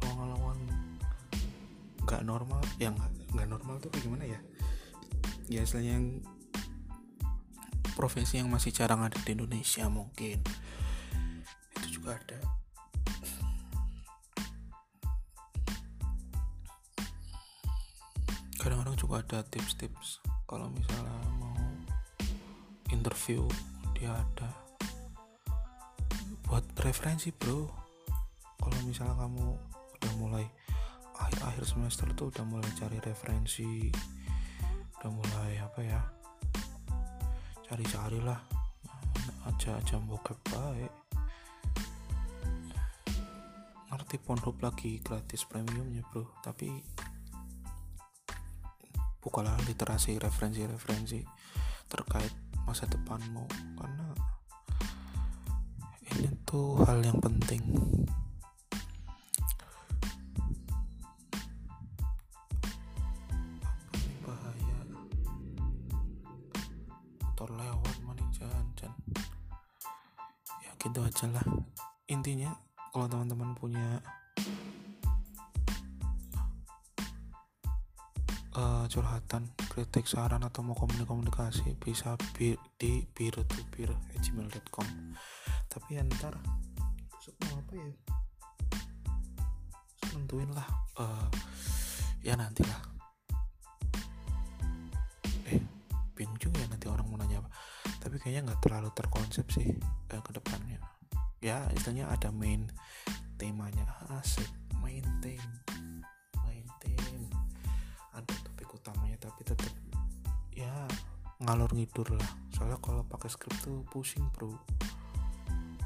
lawan-lawan 0.02 0.58
nggak 2.02 2.26
normal 2.26 2.58
yang 2.82 2.98
nggak 3.30 3.46
normal 3.46 3.78
tuh 3.78 3.86
kayak 3.94 4.10
gimana 4.10 4.26
ya 4.26 4.40
ya 5.46 5.62
istilahnya 5.62 5.98
yang 5.98 6.06
profesi 7.96 8.36
yang 8.36 8.52
masih 8.52 8.74
jarang 8.76 9.00
ada 9.00 9.16
di 9.24 9.32
Indonesia 9.32 9.88
mungkin. 9.88 10.42
Itu 11.80 11.88
juga 12.02 12.18
ada. 12.20 12.40
Kadang-kadang 18.60 18.98
juga 18.98 19.22
ada 19.22 19.38
tips-tips. 19.48 20.20
Kalau 20.44 20.68
misalnya 20.74 21.16
mau 21.40 21.56
interview 22.92 23.48
dia 23.96 24.12
ada. 24.12 24.50
Buat 26.44 26.66
referensi 26.84 27.32
bro. 27.32 27.70
Kalau 28.60 28.78
misalnya 28.84 29.14
kamu 29.14 29.46
udah 29.96 30.12
mulai 30.18 30.44
akhir-akhir 31.16 31.64
semester 31.64 32.06
tuh 32.12 32.28
udah 32.28 32.44
mulai 32.44 32.68
cari 32.76 33.00
referensi 33.00 33.88
udah 35.06 35.22
mulai 35.22 35.54
apa 35.62 35.80
ya 35.86 36.02
cari-cari 37.62 38.18
lah 38.26 38.42
aja 39.46 39.78
aja 39.78 40.02
bokep 40.02 40.34
baik. 40.50 40.90
Ngerti 43.86 44.18
Pornhub 44.18 44.58
lagi 44.58 44.98
gratis 44.98 45.46
premiumnya 45.46 46.02
bro. 46.10 46.26
Tapi 46.42 46.74
bukalah 49.22 49.54
literasi 49.70 50.18
referensi-referensi 50.18 51.22
terkait 51.86 52.34
masa 52.66 52.90
depanmu 52.90 53.46
karena 53.78 54.10
ini 56.18 56.34
tuh 56.42 56.82
hal 56.82 56.98
yang 57.06 57.22
penting 57.22 57.62
intinya 72.26 72.58
kalau 72.90 73.06
teman-teman 73.06 73.54
punya 73.54 74.02
uh, 78.58 78.82
curhatan 78.90 79.46
kritik 79.70 80.10
saran 80.10 80.42
atau 80.42 80.66
mau 80.66 80.74
komunikasi 80.74 81.78
bisa 81.78 82.18
bi 82.34 82.58
di 82.82 83.06
biru 83.14 83.46
to 83.46 83.62
bir 83.70 83.94
tapi 85.70 85.88
ya 85.94 86.02
ntar 86.02 86.34
apa 87.46 87.72
ya? 87.78 87.94
Nentuin 90.18 90.50
lah 90.50 90.66
uh, 90.98 91.30
ya 92.26 92.34
nantilah. 92.34 92.82
Eh 95.46 95.62
bingung 96.18 96.42
juga 96.42 96.58
ya 96.58 96.66
nanti 96.74 96.90
orang 96.90 97.06
mau 97.06 97.22
nanya 97.22 97.38
apa. 97.38 97.54
Tapi 98.02 98.18
kayaknya 98.18 98.50
nggak 98.50 98.66
terlalu 98.66 98.90
terkonsep 98.98 99.46
sih 99.54 99.78
uh, 100.10 100.22
ke 100.26 100.34
depannya 100.34 100.95
ya 101.46 101.62
istilahnya 101.70 102.10
ada 102.10 102.34
main 102.34 102.66
temanya. 103.38 103.86
Asik 104.18 104.50
main 104.82 105.02
theme 105.22 105.52
main 106.42 106.66
theme 106.82 107.26
ada 108.14 108.34
topik 108.42 108.70
utamanya 108.74 109.18
tapi 109.18 109.46
tetap 109.46 109.70
ya 110.50 110.90
ngalur 111.38 111.70
ngidur 111.70 112.10
lah. 112.18 112.30
Soalnya 112.50 112.82
kalau 112.82 113.06
pakai 113.06 113.30
skrip 113.30 113.54
tuh 113.62 113.86
pusing 113.94 114.26
bro. 114.34 114.50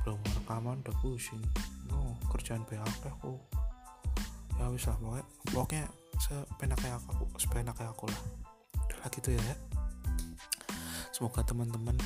Belum 0.01 0.21
rekaman 0.41 0.81
udah 0.81 0.97
pusing. 1.05 1.45
No 1.93 2.17
kerjaan 2.33 2.65
PHP 2.65 3.05
aku. 3.21 3.37
Ya 4.57 4.69
wis 4.73 4.89
lah 4.89 4.97
pokoknya 4.97 5.25
pokoknya 5.53 5.85
sepenak 6.21 6.79
kayak 6.81 6.97
aku 7.05 7.25
sepenak 7.37 7.75
kayak 7.77 7.93
aku 7.93 8.09
lah. 8.09 8.21
Udah 8.89 9.09
gitu 9.13 9.37
ya 9.37 9.57
semoga 11.21 11.45
teman-teman 11.45 12.01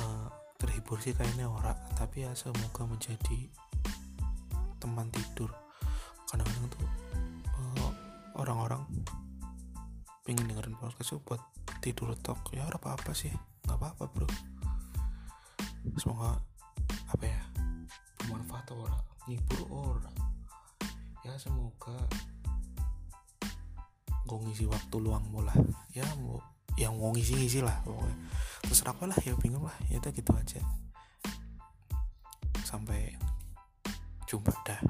uh, 0.00 0.28
terhibur 0.56 0.96
sih 1.04 1.12
kayaknya 1.12 1.44
ora 1.44 1.76
tapi 2.04 2.20
ya 2.20 2.36
semoga 2.36 2.84
menjadi 2.84 3.48
teman 4.76 5.08
tidur. 5.08 5.48
Kadang-kadang 6.28 6.68
tuh 6.76 6.84
uh, 7.56 7.92
orang-orang 8.36 8.84
pengen 10.20 10.52
dengerin 10.52 10.76
podcast 10.76 11.16
buat 11.24 11.40
tidur 11.80 12.12
talk 12.20 12.44
ya 12.52 12.68
apa 12.68 12.92
apa 12.92 13.16
sih. 13.16 13.32
Nggak 13.64 13.76
apa 13.80 13.86
apa 13.96 14.04
bro. 14.12 14.28
Semoga 15.96 16.44
apa 17.08 17.24
ya 17.24 17.40
bermanfaat 18.20 18.68
ora 18.76 19.00
ngibur 19.24 19.64
ora 19.72 20.12
ya 21.24 21.32
semoga 21.40 21.96
gue 24.28 24.38
ngisi 24.44 24.68
waktu 24.68 24.96
luangmu 25.00 25.40
lah. 25.40 25.56
Ya 25.96 26.04
mau 26.20 26.36
yang 26.76 27.00
mau 27.00 27.16
ngisi 27.16 27.32
ngisi 27.32 27.64
lah 27.64 27.80
pokoknya. 27.80 28.16
Terserah 28.68 28.92
lah 29.08 29.18
ya 29.24 29.32
bingung 29.40 29.64
lah. 29.64 29.76
Ya 29.88 29.96
udah 30.04 30.12
gitu 30.12 30.36
aja 30.36 30.83
sampai 32.74 33.14
jumpa 34.26 34.50
dah 34.66 34.82